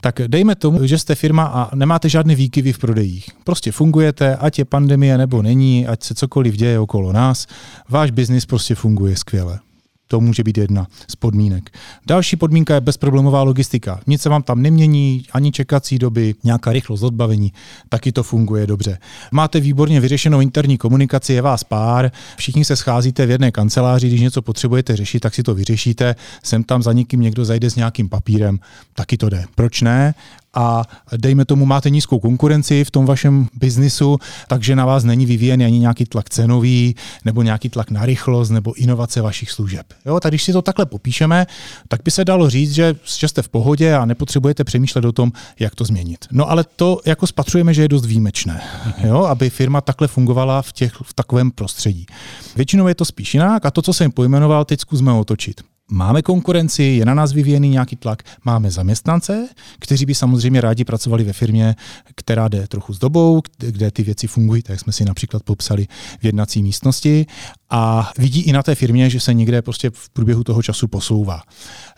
Tak 0.00 0.20
dejme 0.26 0.54
tomu, 0.54 0.86
že 0.86 0.98
jste 0.98 1.14
firma 1.14 1.44
a 1.44 1.74
nemáte 1.74 2.08
žádné 2.08 2.34
výkyvy 2.34 2.72
v 2.72 2.78
prodejích. 2.78 3.26
Prostě 3.44 3.72
fungujete, 3.72 4.36
ať 4.36 4.58
je 4.58 4.64
pandemie 4.64 5.18
nebo 5.18 5.42
není, 5.42 5.86
ať 5.86 6.02
se 6.02 6.14
cokoliv 6.14 6.54
děje 6.54 6.78
okolo 6.78 7.12
nás, 7.12 7.46
váš 7.88 8.10
biznis 8.10 8.46
prostě 8.46 8.74
funguje 8.74 9.16
skvěle. 9.16 9.58
To 10.08 10.20
může 10.20 10.44
být 10.44 10.58
jedna 10.58 10.86
z 11.10 11.16
podmínek. 11.16 11.70
Další 12.06 12.36
podmínka 12.36 12.74
je 12.74 12.80
bezproblémová 12.80 13.42
logistika. 13.42 14.00
Nic 14.06 14.22
se 14.22 14.28
vám 14.28 14.42
tam 14.42 14.62
nemění, 14.62 15.24
ani 15.32 15.52
čekací 15.52 15.98
doby, 15.98 16.34
nějaká 16.44 16.72
rychlost 16.72 17.02
odbavení, 17.02 17.52
taky 17.88 18.12
to 18.12 18.22
funguje 18.22 18.66
dobře. 18.66 18.98
Máte 19.32 19.60
výborně 19.60 20.00
vyřešenou 20.00 20.40
interní 20.40 20.78
komunikaci, 20.78 21.32
je 21.32 21.42
vás 21.42 21.64
pár, 21.64 22.10
všichni 22.36 22.64
se 22.64 22.76
scházíte 22.76 23.26
v 23.26 23.30
jedné 23.30 23.50
kanceláři, 23.50 24.08
když 24.08 24.20
něco 24.20 24.42
potřebujete 24.42 24.96
řešit, 24.96 25.20
tak 25.20 25.34
si 25.34 25.42
to 25.42 25.54
vyřešíte. 25.54 26.14
Sem 26.42 26.64
tam 26.64 26.82
za 26.82 26.92
někým 26.92 27.20
někdo 27.20 27.44
zajde 27.44 27.70
s 27.70 27.76
nějakým 27.76 28.08
papírem, 28.08 28.58
taky 28.94 29.16
to 29.16 29.28
jde. 29.28 29.44
Proč 29.54 29.82
ne? 29.82 30.14
A 30.56 30.84
dejme 31.16 31.44
tomu, 31.44 31.66
máte 31.66 31.90
nízkou 31.90 32.18
konkurenci 32.18 32.84
v 32.84 32.90
tom 32.90 33.06
vašem 33.06 33.48
biznisu, 33.54 34.18
takže 34.48 34.76
na 34.76 34.86
vás 34.86 35.04
není 35.04 35.26
vyvíjen 35.26 35.62
ani 35.62 35.78
nějaký 35.78 36.04
tlak 36.04 36.30
cenový, 36.30 36.96
nebo 37.24 37.42
nějaký 37.42 37.68
tlak 37.68 37.90
na 37.90 38.06
rychlost, 38.06 38.50
nebo 38.50 38.74
inovace 38.74 39.20
vašich 39.22 39.50
služeb. 39.50 39.86
Jo, 40.06 40.20
tak 40.20 40.30
když 40.30 40.42
si 40.42 40.52
to 40.52 40.62
takhle 40.62 40.86
popíšeme, 40.86 41.46
tak 41.88 42.00
by 42.04 42.10
se 42.10 42.24
dalo 42.24 42.50
říct, 42.50 42.72
že, 42.72 42.94
že 43.18 43.28
jste 43.28 43.42
v 43.42 43.48
pohodě 43.48 43.94
a 43.94 44.04
nepotřebujete 44.04 44.64
přemýšlet 44.64 45.04
o 45.04 45.12
tom, 45.12 45.32
jak 45.58 45.74
to 45.74 45.84
změnit. 45.84 46.24
No 46.32 46.50
ale 46.50 46.64
to 46.76 47.00
jako 47.04 47.26
spatřujeme, 47.26 47.74
že 47.74 47.82
je 47.82 47.88
dost 47.88 48.06
výjimečné, 48.06 48.60
jo, 49.04 49.24
aby 49.24 49.50
firma 49.50 49.80
takhle 49.80 50.08
fungovala 50.08 50.62
v, 50.62 50.72
těch, 50.72 50.92
v 51.02 51.14
takovém 51.14 51.50
prostředí. 51.50 52.06
Většinou 52.56 52.86
je 52.86 52.94
to 52.94 53.04
spíš 53.04 53.34
jinak 53.34 53.66
a 53.66 53.70
to, 53.70 53.82
co 53.82 53.92
jsem 53.92 54.10
pojmenoval, 54.10 54.64
teď 54.64 54.80
zkusme 54.80 55.12
otočit. 55.12 55.75
Máme 55.90 56.22
konkurenci, 56.22 56.82
je 56.82 57.04
na 57.04 57.14
nás 57.14 57.32
vyvíjený 57.32 57.68
nějaký 57.68 57.96
tlak, 57.96 58.22
máme 58.44 58.70
zaměstnance, 58.70 59.48
kteří 59.78 60.06
by 60.06 60.14
samozřejmě 60.14 60.60
rádi 60.60 60.84
pracovali 60.84 61.24
ve 61.24 61.32
firmě, 61.32 61.74
která 62.14 62.48
jde 62.48 62.66
trochu 62.66 62.94
s 62.94 62.98
dobou, 62.98 63.42
kde 63.58 63.90
ty 63.90 64.02
věci 64.02 64.26
fungují, 64.26 64.62
tak 64.62 64.80
jsme 64.80 64.92
si 64.92 65.04
například 65.04 65.42
popsali 65.42 65.86
v 66.20 66.24
jednací 66.24 66.62
místnosti 66.62 67.26
a 67.70 68.12
vidí 68.18 68.40
i 68.40 68.52
na 68.52 68.62
té 68.62 68.74
firmě, 68.74 69.10
že 69.10 69.20
se 69.20 69.34
někde 69.34 69.62
prostě 69.62 69.90
v 69.90 70.10
průběhu 70.10 70.44
toho 70.44 70.62
času 70.62 70.88
posouvá. 70.88 71.42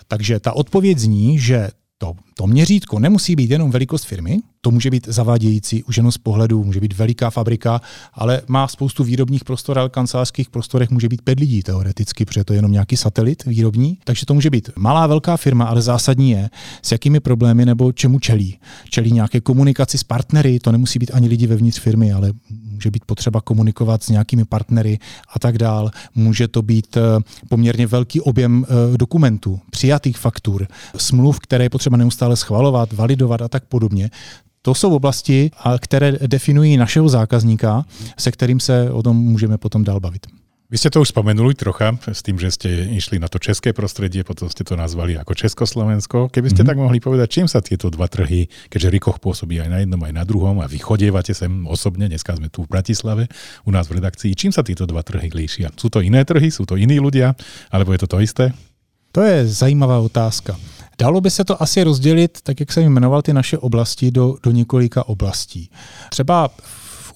Takže 0.09 0.41
ta 0.41 0.53
odpověď 0.53 0.99
zní, 0.99 1.39
že 1.39 1.69
to, 1.99 2.15
to 2.35 2.47
měřítko 2.47 2.99
nemusí 2.99 3.37
být 3.37 3.51
jenom 3.51 3.71
velikost 3.71 4.05
firmy, 4.05 4.39
to 4.61 4.71
může 4.71 4.91
být 4.91 5.09
zavádějící 5.09 5.83
už 5.83 5.97
jenom 5.97 6.13
z 6.13 6.19
pohledu, 6.19 6.65
může 6.65 6.81
být 6.81 6.97
veliká 6.97 7.31
fabrika, 7.31 7.81
ale 8.15 8.43
má 8.49 8.69
spoustu 8.69 9.05
výrobních 9.05 9.45
prostor, 9.45 9.79
ale 9.79 9.89
kancelářských 9.89 10.51
prostorech 10.51 10.91
může 10.91 11.09
být 11.09 11.23
pět 11.23 11.41
lidí 11.41 11.63
teoreticky, 11.63 12.25
protože 12.25 12.45
to 12.45 12.53
je 12.53 12.59
jenom 12.59 12.73
nějaký 12.73 12.97
satelit 12.97 13.45
výrobní. 13.45 13.99
Takže 14.05 14.27
to 14.27 14.35
může 14.35 14.51
být 14.51 14.71
malá, 14.77 15.07
velká 15.07 15.37
firma, 15.37 15.65
ale 15.65 15.83
zásadní 15.83 16.31
je, 16.31 16.51
s 16.83 16.93
jakými 16.93 17.21
problémy 17.21 17.67
nebo 17.67 17.93
čemu 17.93 18.19
čelí. 18.19 18.59
Čelí 18.91 19.13
nějaké 19.13 19.41
komunikaci 19.41 19.99
s 19.99 20.05
partnery, 20.05 20.59
to 20.59 20.73
nemusí 20.73 20.99
být 20.99 21.11
ani 21.15 21.29
lidi 21.29 21.47
vevnitř 21.47 21.81
firmy, 21.81 22.13
ale 22.13 22.33
může 22.79 22.91
být 22.91 23.05
potřeba 23.05 23.41
komunikovat 23.41 24.03
s 24.03 24.09
nějakými 24.09 24.45
partnery 24.45 24.99
a 25.35 25.39
tak 25.39 25.59
dál. 25.59 25.91
Může 26.15 26.49
to 26.49 26.63
být 26.63 26.97
eh, 26.97 27.01
poměrně 27.49 27.87
velký 27.87 28.21
objem 28.21 28.67
eh, 28.69 28.97
dokumentů, 28.97 29.61
přijatých 29.71 30.19
faktur, 30.19 30.67
smluv, 30.97 31.39
které 31.41 31.65
je 31.65 31.71
potřeba 31.71 31.88
neustále 31.97 32.37
schvalovat, 32.37 32.93
validovat 32.93 33.43
a 33.43 33.49
tak 33.49 33.65
podobně. 33.65 34.11
To 34.63 34.75
jsou 34.75 34.95
oblasti, 34.95 35.51
které 35.81 36.13
definují 36.13 36.77
našeho 36.77 37.09
zákazníka, 37.09 37.85
se 38.19 38.31
kterým 38.33 38.61
se 38.61 38.91
o 38.91 39.03
tom 39.03 39.17
můžeme 39.17 39.59
potom 39.59 39.85
dál 39.85 40.01
bavit. 40.01 40.27
Vy 40.69 40.77
ste 40.77 40.93
to 40.93 41.01
už 41.01 41.17
spomenuli 41.17 41.57
trocha 41.57 41.97
s 42.05 42.21
tým, 42.21 42.37
že 42.37 42.53
ste 42.53 42.69
išli 42.93 43.17
na 43.17 43.25
to 43.33 43.41
české 43.41 43.73
prostredie, 43.73 44.21
potom 44.21 44.53
ste 44.53 44.69
to 44.69 44.77
nazvali 44.77 45.17
ako 45.17 45.33
Československo. 45.33 46.29
Keby 46.29 46.53
ste 46.53 46.61
mm-hmm. 46.61 46.69
tak 46.69 46.77
mohli 46.77 47.01
povedať, 47.01 47.41
čím 47.41 47.49
sa 47.49 47.65
tieto 47.65 47.89
dva 47.89 48.05
trhy, 48.05 48.53
keďže 48.69 48.93
Rikoch 48.93 49.17
pôsobí 49.17 49.65
aj 49.65 49.69
na 49.73 49.79
jednom, 49.81 49.97
aj 50.05 50.13
na 50.13 50.29
druhom 50.29 50.61
a 50.61 50.69
vy 50.69 50.77
chodievate 50.77 51.33
sem 51.33 51.65
osobne, 51.65 52.13
dneska 52.13 52.37
sme 52.37 52.53
tu 52.53 52.69
v 52.69 52.77
Bratislave, 52.77 53.33
u 53.65 53.73
nás 53.73 53.89
v 53.89 53.97
redakcii, 53.97 54.37
čím 54.37 54.53
sa 54.53 54.61
tieto 54.61 54.85
dva 54.85 55.01
trhy 55.01 55.33
líšia? 55.33 55.73
Sú 55.73 55.89
to 55.89 56.05
iné 56.05 56.21
trhy, 56.29 56.53
sú 56.53 56.69
to 56.69 56.77
iní 56.77 57.01
ľudia, 57.01 57.33
alebo 57.73 57.97
je 57.97 58.05
to 58.05 58.09
to 58.13 58.21
isté? 58.21 58.53
To 59.17 59.25
je 59.25 59.49
zajímavá 59.49 60.05
otázka. 60.05 60.53
Dalo 60.99 61.21
by 61.21 61.31
se 61.31 61.45
to 61.45 61.63
asi 61.63 61.83
rozdělit, 61.83 62.39
tak 62.43 62.61
jak 62.61 62.73
jsem 62.73 62.93
jmenoval 62.93 63.23
ty 63.23 63.33
naše 63.33 63.59
oblasti, 63.59 64.11
do, 64.11 64.37
do 64.43 64.51
několika 64.51 65.09
oblastí. 65.09 65.71
Třeba 66.11 66.51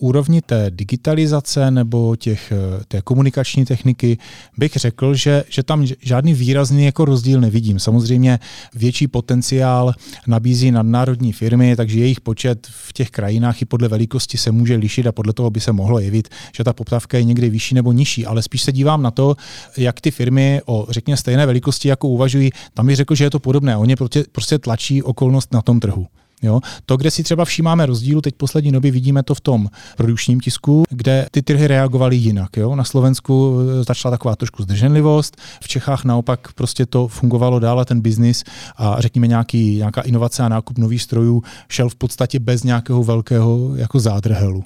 úrovni 0.02 0.42
té 0.42 0.70
digitalizace 0.70 1.70
nebo 1.70 2.16
těch, 2.16 2.52
eh, 2.52 2.84
té 2.88 3.02
komunikační 3.02 3.64
techniky 3.64 4.18
bych 4.58 4.72
řekl, 4.72 5.14
že, 5.14 5.44
že 5.48 5.62
tam 5.62 5.86
žádný 6.00 6.34
výrazný 6.34 6.84
jako 6.84 7.04
rozdíl 7.04 7.40
nevidím. 7.40 7.78
Samozřejmě 7.78 8.38
větší 8.74 9.08
potenciál 9.08 9.94
nabízí 10.26 10.70
nadnárodní 10.70 11.32
firmy, 11.32 11.76
takže 11.76 11.98
jejich 11.98 12.20
počet 12.20 12.66
v 12.70 12.92
těch 12.92 13.10
krajinách 13.10 13.62
i 13.62 13.64
podle 13.64 13.88
velikosti 13.88 14.38
se 14.38 14.50
může 14.50 14.76
lišit 14.76 15.06
a 15.06 15.12
podle 15.12 15.32
toho 15.32 15.50
by 15.50 15.60
se 15.60 15.72
mohlo 15.72 15.98
jevit, 15.98 16.28
že 16.56 16.64
ta 16.64 16.72
poptávka 16.72 17.18
je 17.18 17.24
někdy 17.24 17.50
vyšší 17.50 17.74
nebo 17.74 17.92
nižší, 17.92 18.26
ale 18.26 18.42
spíš 18.42 18.62
se 18.62 18.72
dívám 18.72 19.02
na 19.02 19.10
to, 19.10 19.36
jak 19.76 20.00
ty 20.00 20.10
firmy 20.10 20.60
o 20.66 20.86
řekněme 20.90 21.16
stejné 21.16 21.46
velikosti 21.46 21.88
jako 21.88 22.08
uvažují, 22.08 22.50
tam 22.74 22.86
bych 22.86 22.96
řekl, 22.96 23.14
že 23.14 23.24
je 23.24 23.30
to 23.30 23.38
podobné. 23.38 23.76
Oni 23.76 23.96
prostě, 23.96 24.24
prostě 24.32 24.58
tlačí 24.58 25.02
okolnost 25.02 25.52
na 25.52 25.62
tom 25.62 25.80
trhu. 25.80 26.06
Jo? 26.42 26.60
To, 26.86 26.96
kde 26.96 27.10
si 27.10 27.22
třeba 27.22 27.44
všímáme 27.44 27.86
rozdílu, 27.86 28.20
teď 28.20 28.34
poslední 28.34 28.72
době 28.72 28.90
vidíme 28.90 29.22
to 29.22 29.34
v 29.34 29.40
tom 29.40 29.68
produkčním 29.96 30.40
tisku, 30.40 30.84
kde 30.90 31.26
ty 31.30 31.42
trhy 31.42 31.66
reagovaly 31.66 32.16
jinak. 32.16 32.56
Jo? 32.56 32.76
Na 32.76 32.84
Slovensku 32.84 33.58
eh, 33.80 33.84
začala 33.84 34.10
taková 34.10 34.36
trošku 34.36 34.62
zdrženlivost, 34.62 35.36
v 35.62 35.68
Čechách 35.68 36.04
naopak 36.04 36.52
prostě 36.52 36.86
to 36.86 37.08
fungovalo 37.08 37.58
dál 37.58 37.80
a 37.80 37.84
ten 37.84 38.00
biznis 38.00 38.44
a 38.76 38.96
řekněme 38.98 39.26
nějaký, 39.26 39.76
nějaká 39.76 40.00
inovace 40.00 40.42
a 40.42 40.48
nákup 40.48 40.78
nových 40.78 41.02
strojů 41.02 41.42
šel 41.68 41.88
v 41.88 41.94
podstatě 41.94 42.38
bez 42.38 42.62
nějakého 42.62 43.04
velkého 43.04 43.76
jako 43.76 44.00
zádrhelu. 44.00 44.64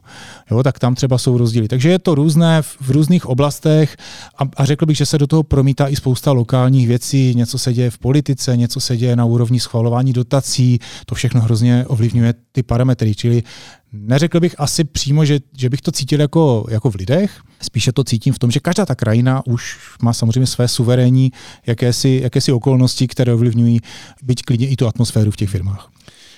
Jo? 0.50 0.62
Tak 0.62 0.78
tam 0.78 0.95
třeba 0.95 1.18
jsou 1.18 1.38
rozdíly. 1.38 1.68
Takže 1.68 1.90
je 1.90 1.99
to 1.99 2.14
různé 2.14 2.62
v 2.62 2.90
různých 2.90 3.26
oblastech 3.26 3.97
a, 4.38 4.42
a 4.56 4.64
řekl 4.64 4.87
bych, 4.87 4.97
že 4.97 5.06
se 5.06 5.18
do 5.18 5.26
toho 5.26 5.42
promítá 5.42 5.88
i 5.88 5.97
spousta 5.97 6.33
lokálních 6.33 6.88
věcí. 6.88 7.35
Něco 7.35 7.59
se 7.59 7.73
děje 7.73 7.90
v 7.90 7.99
politice, 7.99 8.56
něco 8.56 8.80
se 8.80 8.97
děje 8.97 9.16
na 9.16 9.25
úrovni 9.25 9.61
schvalování 9.61 10.12
dotací, 10.12 10.78
to 11.06 11.14
všechno 11.14 11.40
hrozně 11.40 11.66
hrozně 11.67 11.87
ovlivňuje 11.87 12.35
ty 12.53 12.63
parametry. 12.63 13.15
Čili 13.15 13.43
neřekl 13.93 14.41
bych 14.41 14.55
asi 14.59 14.85
přímo, 14.85 15.25
že, 15.25 15.41
že 15.57 15.69
bych 15.69 15.81
to 15.81 15.93
cítil 15.93 16.21
jako, 16.21 16.67
jako 16.71 16.91
v 16.91 16.95
lidech, 16.95 17.31
spíše 17.63 17.93
to 17.93 18.05
cítím 18.05 18.33
v 18.33 18.39
tom, 18.39 18.51
že 18.51 18.61
každá 18.61 18.87
ta 18.87 18.95
krajina 18.95 19.43
už 19.47 19.79
má 20.03 20.13
samozřejmě 20.13 20.47
své 20.47 20.69
suverénní 20.69 21.33
jakési, 21.67 22.21
jakési 22.23 22.53
okolnosti, 22.53 23.07
které 23.07 23.35
ovlivňují 23.35 23.81
byť 24.23 24.43
klidně 24.43 24.69
i 24.69 24.77
tu 24.77 24.87
atmosféru 24.87 25.31
v 25.31 25.37
těch 25.37 25.51
firmách. 25.51 25.91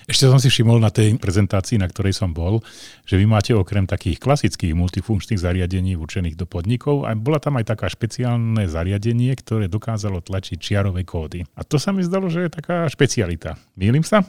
Ešte 0.09 0.25
som 0.25 0.41
si 0.41 0.49
všimol 0.49 0.81
na 0.81 0.89
tej 0.89 1.21
prezentácii, 1.21 1.77
na 1.77 1.85
ktorej 1.85 2.17
som 2.17 2.33
bol, 2.33 2.65
že 3.05 3.21
vy 3.21 3.29
máte 3.29 3.53
okrem 3.53 3.85
takých 3.85 4.17
klasických 4.17 4.73
multifunkčných 4.73 5.37
zariadení 5.37 6.01
určených 6.01 6.33
do 6.33 6.49
podnikov, 6.49 7.05
a 7.05 7.13
bola 7.13 7.37
tam 7.37 7.61
aj 7.61 7.77
taká 7.77 7.93
špeciálne 7.93 8.65
zariadenie, 8.73 9.37
ktoré 9.37 9.69
dokázalo 9.69 10.25
tlačiť 10.25 10.57
čiarové 10.57 11.05
kódy. 11.05 11.45
A 11.53 11.61
to 11.61 11.77
sa 11.77 11.93
mi 11.93 12.01
zdalo, 12.01 12.33
že 12.33 12.49
je 12.49 12.57
taká 12.57 12.89
špecialita. 12.89 13.61
Mýlim 13.77 14.01
sa? 14.01 14.25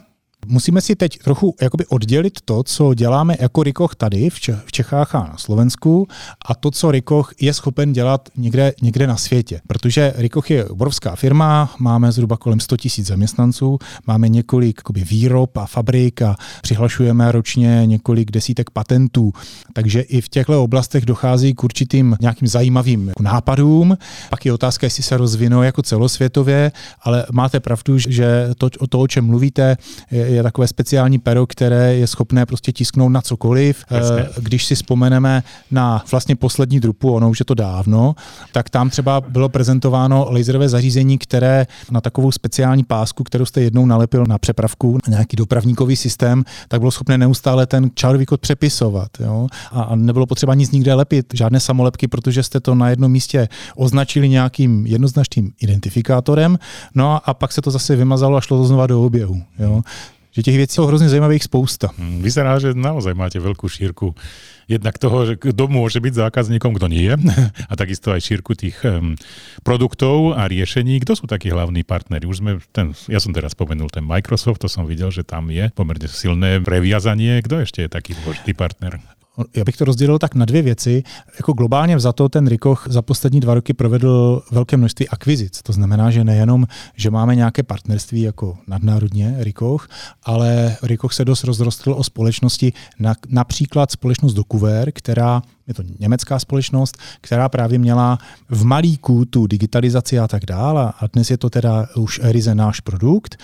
Musíme 0.46 0.80
si 0.80 0.96
teď 0.96 1.18
trochu 1.18 1.54
jakoby 1.60 1.86
oddělit 1.86 2.38
to, 2.44 2.62
co 2.62 2.94
děláme 2.94 3.36
jako 3.40 3.62
Rikoch 3.62 3.94
tady 3.94 4.30
v 4.64 4.72
Čechách 4.72 5.14
a 5.14 5.18
na 5.18 5.36
Slovensku 5.36 6.08
a 6.46 6.54
to, 6.54 6.70
co 6.70 6.90
Rikoch 6.90 7.32
je 7.40 7.54
schopen 7.54 7.92
dělat 7.92 8.28
někde, 8.36 8.72
někde 8.82 9.06
na 9.06 9.16
světě. 9.16 9.60
Protože 9.66 10.12
Rikoch 10.16 10.50
je 10.50 10.64
obrovská 10.64 11.16
firma, 11.16 11.74
máme 11.78 12.12
zhruba 12.12 12.36
kolem 12.36 12.60
100 12.60 12.76
000 12.98 13.06
zaměstnanců, 13.06 13.78
máme 14.06 14.28
několik 14.28 14.78
jakoby, 14.78 15.04
výrob 15.04 15.56
a 15.56 15.66
fabrik 15.66 16.22
a 16.22 16.36
přihlašujeme 16.62 17.32
ročně 17.32 17.82
několik 17.86 18.30
desítek 18.30 18.70
patentů. 18.70 19.32
Takže 19.72 20.00
i 20.00 20.20
v 20.20 20.28
těchto 20.28 20.64
oblastech 20.64 21.06
dochází 21.06 21.54
k 21.54 21.64
určitým 21.64 22.16
nějakým 22.20 22.48
zajímavým 22.48 23.08
jako 23.08 23.22
nápadům. 23.22 23.98
Pak 24.30 24.46
je 24.46 24.52
otázka, 24.52 24.86
jestli 24.86 25.02
se 25.02 25.16
rozvinou 25.16 25.62
jako 25.62 25.82
celosvětově, 25.82 26.72
ale 27.02 27.26
máte 27.32 27.60
pravdu, 27.60 27.98
že 27.98 28.48
to, 28.58 28.70
o 28.78 28.86
to, 28.86 29.00
o 29.00 29.06
čem 29.06 29.24
mluvíte, 29.24 29.76
je, 30.30 30.42
takové 30.42 30.66
speciální 30.66 31.18
pero, 31.18 31.46
které 31.46 31.94
je 31.94 32.06
schopné 32.06 32.46
prostě 32.46 32.72
tisknout 32.72 33.12
na 33.12 33.20
cokoliv. 33.20 33.84
Jasně. 33.90 34.20
Eh, 34.20 34.28
když 34.40 34.64
si 34.64 34.74
vzpomeneme 34.74 35.42
na 35.70 36.04
vlastně 36.10 36.36
poslední 36.36 36.80
drupu, 36.80 37.12
ono 37.12 37.30
už 37.30 37.38
je 37.38 37.44
to 37.44 37.54
dávno, 37.54 38.14
tak 38.52 38.70
tam 38.70 38.90
třeba 38.90 39.20
bylo 39.20 39.48
prezentováno 39.48 40.26
laserové 40.30 40.68
zařízení, 40.68 41.18
které 41.18 41.66
na 41.90 42.00
takovou 42.00 42.32
speciální 42.32 42.84
pásku, 42.84 43.24
kterou 43.24 43.44
jste 43.44 43.60
jednou 43.60 43.86
nalepil 43.86 44.24
na 44.28 44.38
přepravku, 44.38 44.98
na 45.08 45.10
nějaký 45.10 45.36
dopravníkový 45.36 45.96
systém, 45.96 46.44
tak 46.68 46.80
bylo 46.80 46.90
schopné 46.90 47.18
neustále 47.18 47.66
ten 47.66 47.90
čárový 47.94 48.26
kód 48.26 48.40
přepisovat. 48.40 49.08
Jo? 49.20 49.48
A 49.72 49.96
nebylo 49.96 50.26
potřeba 50.26 50.54
nic 50.54 50.70
nikde 50.70 50.94
lepit, 50.94 51.26
žádné 51.34 51.60
samolepky, 51.60 52.08
protože 52.08 52.42
jste 52.42 52.60
to 52.60 52.74
na 52.74 52.90
jednom 52.90 53.12
místě 53.12 53.48
označili 53.76 54.28
nějakým 54.28 54.86
jednoznačným 54.86 55.52
identifikátorem, 55.60 56.58
no 56.94 57.20
a 57.24 57.34
pak 57.34 57.52
se 57.52 57.62
to 57.62 57.70
zase 57.70 57.96
vymazalo 57.96 58.36
a 58.36 58.40
šlo 58.40 58.58
to 58.58 58.64
znova 58.64 58.86
do 58.86 59.02
oběhu. 59.02 59.42
Jo? 59.58 59.82
Že 60.40 60.42
těch 60.42 60.56
věcí 60.56 60.74
jsou 60.74 60.86
hrozně 60.86 61.08
zajímavých 61.08 61.44
spousta. 61.44 61.92
Hmm, 61.98 62.24
vyzerá, 62.24 62.56
že 62.56 62.72
naozaj 62.72 63.12
máte 63.12 63.36
veľkú 63.36 63.68
šírku 63.68 64.16
jednak 64.64 64.96
toho, 64.96 65.28
že 65.28 65.34
kto 65.36 65.68
môže 65.68 66.00
byť 66.00 66.16
zákazníkom, 66.16 66.72
kto 66.80 66.88
nie, 66.88 67.12
a 67.70 67.72
takisto 67.76 68.08
aj 68.08 68.24
šírku 68.24 68.56
tých 68.56 68.80
um, 68.88 69.20
produktov 69.60 70.32
a 70.32 70.48
riešení. 70.48 71.04
Kto 71.04 71.12
sú 71.20 71.24
takí 71.28 71.52
hlavní 71.52 71.84
partnery? 71.84 72.24
Už 72.24 72.40
sme 72.40 72.56
ten, 72.72 72.96
ja 73.04 73.20
som 73.20 73.36
teraz 73.36 73.52
spomenul 73.52 73.92
ten 73.92 74.06
Microsoft, 74.06 74.64
to 74.64 74.68
som 74.72 74.88
videl, 74.88 75.12
že 75.12 75.28
tam 75.28 75.52
je 75.52 75.68
pomerne 75.76 76.08
silné 76.08 76.64
previazanie. 76.64 77.44
Kto 77.44 77.60
ešte 77.60 77.84
je 77.84 77.92
taký 77.92 78.16
dôležitý 78.24 78.56
partner? 78.56 79.19
Já 79.56 79.64
bych 79.64 79.76
to 79.76 79.84
rozdělil 79.84 80.18
tak 80.18 80.34
na 80.34 80.44
dvě 80.44 80.62
věci. 80.62 81.02
Jako 81.36 81.52
globálně 81.52 81.96
vzato 81.96 82.28
ten 82.28 82.46
Rikoch 82.46 82.86
za 82.90 83.02
poslední 83.02 83.40
dva 83.40 83.54
roky 83.54 83.72
provedl 83.72 84.42
velké 84.50 84.76
množství 84.76 85.08
akvizic. 85.08 85.62
To 85.62 85.72
znamená, 85.72 86.10
že 86.10 86.24
nejenom, 86.24 86.66
že 86.96 87.10
máme 87.10 87.36
nějaké 87.36 87.62
partnerství 87.62 88.20
jako 88.20 88.58
nadnárodně 88.66 89.36
Rikoch, 89.38 89.88
ale 90.22 90.76
Rikoch 90.82 91.12
se 91.12 91.24
dost 91.24 91.44
rozrostl 91.44 91.92
o 91.92 92.04
společnosti, 92.04 92.72
na, 92.98 93.14
například 93.28 93.90
společnost 93.90 94.34
Dokuver, 94.34 94.92
která 94.92 95.42
je 95.66 95.74
to 95.74 95.82
německá 95.98 96.38
společnost, 96.38 96.98
která 97.20 97.48
právě 97.48 97.78
měla 97.78 98.18
v 98.48 98.64
malíku 98.64 99.24
tu 99.24 99.46
digitalizaci 99.46 100.18
a 100.18 100.28
tak 100.28 100.46
dále 100.46 100.92
a 101.00 101.06
dnes 101.12 101.30
je 101.30 101.36
to 101.36 101.50
teda 101.50 101.86
už 101.96 102.20
ryze 102.22 102.54
náš 102.54 102.80
produkt. 102.80 103.36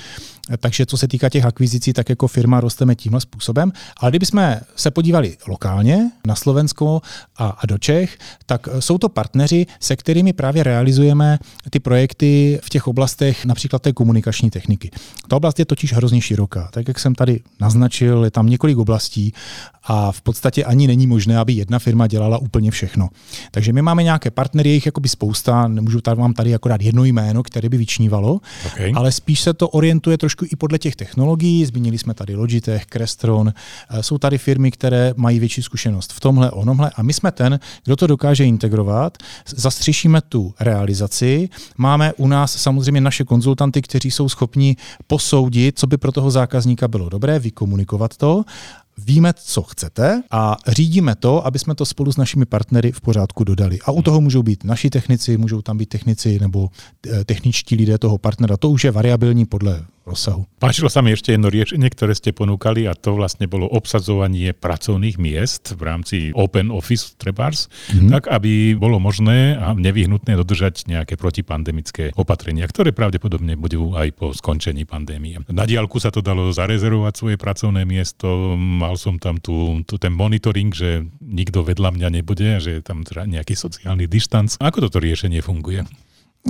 Takže 0.60 0.86
co 0.86 0.96
se 0.96 1.08
týká 1.08 1.28
těch 1.28 1.44
akvizicí, 1.44 1.92
tak 1.92 2.08
jako 2.08 2.28
firma 2.28 2.60
rosteme 2.60 2.94
tímhle 2.94 3.20
způsobem. 3.20 3.72
Ale 4.00 4.10
kdybychom 4.10 4.56
se 4.76 4.90
podívali 4.90 5.36
lokálně 5.48 6.10
na 6.26 6.34
Slovensko 6.34 7.02
a, 7.36 7.48
a 7.48 7.66
do 7.66 7.78
Čech, 7.78 8.18
tak 8.46 8.68
jsou 8.78 8.98
to 8.98 9.08
partneři, 9.08 9.66
se 9.80 9.96
kterými 9.96 10.32
právě 10.32 10.62
realizujeme 10.62 11.38
ty 11.70 11.80
projekty 11.80 12.60
v 12.62 12.68
těch 12.68 12.86
oblastech 12.86 13.44
například 13.44 13.82
té 13.82 13.92
komunikační 13.92 14.50
techniky. 14.50 14.90
Ta 15.28 15.36
oblast 15.36 15.58
je 15.58 15.64
totiž 15.64 15.92
hrozně 15.92 16.20
široká. 16.20 16.68
Tak 16.72 16.88
jak 16.88 16.98
jsem 16.98 17.14
tady 17.14 17.40
naznačil, 17.60 18.24
je 18.24 18.30
tam 18.30 18.46
několik 18.46 18.78
oblastí 18.78 19.32
a 19.86 20.12
v 20.12 20.20
podstatě 20.20 20.64
ani 20.64 20.86
není 20.86 21.06
možné, 21.06 21.38
aby 21.38 21.52
jedna 21.52 21.78
firma 21.78 22.06
dělala 22.06 22.38
úplně 22.38 22.70
všechno. 22.70 23.08
Takže 23.50 23.72
my 23.72 23.82
máme 23.82 24.02
nějaké 24.02 24.30
partnery, 24.30 24.70
jich 24.70 24.86
jakoby 24.86 25.08
spousta, 25.08 25.68
nemůžu 25.68 26.00
tady, 26.00 26.20
mám 26.20 26.32
tady 26.32 26.54
akorát 26.54 26.82
jedno 26.82 27.04
jméno, 27.04 27.42
které 27.42 27.68
by 27.68 27.76
vyčnívalo, 27.76 28.40
okay. 28.66 28.92
ale 28.94 29.12
spíš 29.12 29.40
se 29.40 29.54
to 29.54 29.68
orientuje 29.68 30.18
trošku 30.18 30.35
i 30.44 30.56
podle 30.56 30.78
těch 30.78 30.96
technologií. 30.96 31.64
Zmínili 31.64 31.98
jsme 31.98 32.14
tady 32.14 32.34
Logitech, 32.34 32.86
Crestron, 32.86 33.52
eh, 33.90 34.02
jsou 34.02 34.18
tady 34.18 34.38
firmy, 34.38 34.70
které 34.70 35.14
mají 35.16 35.38
větší 35.38 35.62
zkušenost 35.62 36.12
v 36.12 36.20
tomhle, 36.20 36.50
onomhle 36.50 36.90
a 36.96 37.02
my 37.02 37.12
jsme 37.12 37.32
ten, 37.32 37.60
kdo 37.84 37.96
to 37.96 38.06
dokáže 38.06 38.44
integrovat, 38.44 39.18
zastřešíme 39.46 40.20
tu 40.20 40.54
realizaci, 40.60 41.48
máme 41.76 42.12
u 42.12 42.28
nás 42.28 42.56
samozřejmě 42.56 43.00
naše 43.00 43.24
konzultanty, 43.24 43.82
kteří 43.82 44.10
jsou 44.10 44.28
schopni 44.28 44.76
posoudit, 45.06 45.78
co 45.78 45.86
by 45.86 45.96
pro 45.96 46.12
toho 46.12 46.30
zákazníka 46.30 46.88
bylo 46.88 47.08
dobré, 47.08 47.38
vykomunikovat 47.38 48.16
to 48.16 48.44
víme, 48.98 49.32
co 49.36 49.62
chcete 49.62 50.22
a 50.30 50.56
řídíme 50.66 51.14
to, 51.14 51.46
aby 51.46 51.58
jsme 51.58 51.74
to 51.74 51.84
spolu 51.86 52.12
s 52.12 52.16
našimi 52.16 52.44
partnery 52.44 52.92
v 52.92 53.00
pořádku 53.00 53.44
dodali. 53.44 53.78
A 53.84 53.90
u 53.90 54.02
toho 54.02 54.20
můžou 54.20 54.42
být 54.42 54.64
naši 54.64 54.90
technici, 54.90 55.36
můžou 55.36 55.62
tam 55.62 55.78
být 55.78 55.88
technici 55.88 56.38
nebo 56.40 56.70
eh, 57.06 57.24
techničtí 57.24 57.76
lidé 57.76 57.98
toho 57.98 58.18
partnera. 58.18 58.56
To 58.56 58.70
už 58.70 58.84
je 58.84 58.90
variabilní 58.90 59.46
podle 59.46 59.84
rozsahu. 60.06 60.46
Páčilo 60.62 60.86
sa 60.86 61.02
mi 61.02 61.10
ešte 61.10 61.34
jedno 61.34 61.50
riešenie, 61.50 61.90
ktoré 61.90 62.14
ste 62.14 62.30
ponúkali 62.30 62.86
a 62.86 62.94
to 62.94 63.18
vlastne 63.18 63.50
bolo 63.50 63.66
obsadzovanie 63.66 64.54
pracovných 64.54 65.18
miest 65.18 65.74
v 65.74 65.82
rámci 65.82 66.16
Open 66.32 66.70
Office 66.70 67.18
trebárs, 67.18 67.66
mm-hmm. 67.90 68.10
tak 68.14 68.30
aby 68.30 68.78
bolo 68.78 69.02
možné 69.02 69.58
a 69.58 69.74
nevyhnutné 69.74 70.38
dodržať 70.38 70.86
nejaké 70.86 71.18
protipandemické 71.18 72.14
opatrenia, 72.14 72.70
ktoré 72.70 72.94
pravdepodobne 72.94 73.58
budú 73.58 73.98
aj 73.98 74.08
po 74.14 74.30
skončení 74.30 74.86
pandémie. 74.86 75.42
Na 75.50 75.66
diálku 75.66 75.98
sa 75.98 76.14
to 76.14 76.22
dalo 76.22 76.54
zarezervovať 76.54 77.14
svoje 77.18 77.36
pracovné 77.36 77.82
miesto, 77.82 78.54
mal 78.56 78.94
som 78.94 79.18
tam 79.18 79.42
tu, 79.42 79.82
tu 79.82 79.98
ten 79.98 80.14
monitoring, 80.14 80.70
že 80.70 81.02
nikto 81.18 81.66
vedľa 81.66 81.90
mňa 81.98 82.08
nebude, 82.22 82.62
že 82.62 82.78
je 82.78 82.82
tam 82.86 83.02
teda 83.02 83.26
nejaký 83.26 83.58
sociálny 83.58 84.06
distanc. 84.06 84.54
Ako 84.62 84.86
toto 84.86 85.02
riešenie 85.02 85.42
funguje? 85.42 85.82